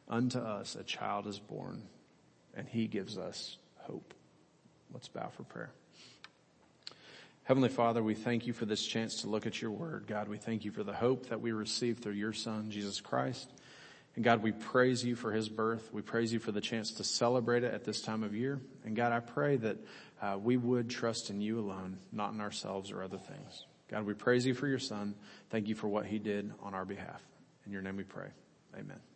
Unto 0.08 0.38
us 0.38 0.74
a 0.74 0.82
child 0.84 1.26
is 1.26 1.38
born 1.38 1.82
and 2.54 2.68
he 2.68 2.86
gives 2.86 3.16
us 3.16 3.56
hope. 3.78 4.14
Let's 4.92 5.08
bow 5.08 5.28
for 5.28 5.44
prayer. 5.44 5.70
Heavenly 7.44 7.68
Father, 7.68 8.02
we 8.02 8.14
thank 8.14 8.46
you 8.46 8.52
for 8.52 8.64
this 8.64 8.86
chance 8.86 9.22
to 9.22 9.28
look 9.28 9.46
at 9.46 9.60
your 9.60 9.72
word. 9.72 10.04
God, 10.06 10.28
we 10.28 10.36
thank 10.36 10.64
you 10.64 10.70
for 10.70 10.84
the 10.84 10.92
hope 10.92 11.30
that 11.30 11.40
we 11.40 11.52
receive 11.52 11.98
through 11.98 12.12
your 12.12 12.32
son, 12.32 12.70
Jesus 12.70 13.00
Christ. 13.00 13.50
And 14.14 14.24
God, 14.24 14.42
we 14.42 14.52
praise 14.52 15.04
you 15.04 15.16
for 15.16 15.32
his 15.32 15.48
birth. 15.48 15.88
We 15.92 16.02
praise 16.02 16.32
you 16.32 16.38
for 16.38 16.52
the 16.52 16.60
chance 16.60 16.92
to 16.92 17.04
celebrate 17.04 17.64
it 17.64 17.72
at 17.72 17.84
this 17.84 18.02
time 18.02 18.22
of 18.22 18.34
year. 18.34 18.60
And 18.84 18.94
God, 18.94 19.12
I 19.12 19.20
pray 19.20 19.56
that 19.56 19.78
uh, 20.20 20.38
we 20.40 20.56
would 20.56 20.90
trust 20.90 21.30
in 21.30 21.40
you 21.40 21.58
alone, 21.58 21.98
not 22.12 22.32
in 22.32 22.40
ourselves 22.40 22.90
or 22.90 23.02
other 23.02 23.18
things. 23.18 23.64
God, 23.88 24.04
we 24.04 24.14
praise 24.14 24.46
you 24.46 24.54
for 24.54 24.68
your 24.68 24.78
son. 24.78 25.14
Thank 25.50 25.68
you 25.68 25.74
for 25.74 25.88
what 25.88 26.06
he 26.06 26.18
did 26.18 26.52
on 26.62 26.74
our 26.74 26.84
behalf. 26.84 27.20
In 27.66 27.72
your 27.72 27.82
name 27.82 27.96
we 27.96 28.04
pray. 28.04 28.28
Amen. 28.78 29.09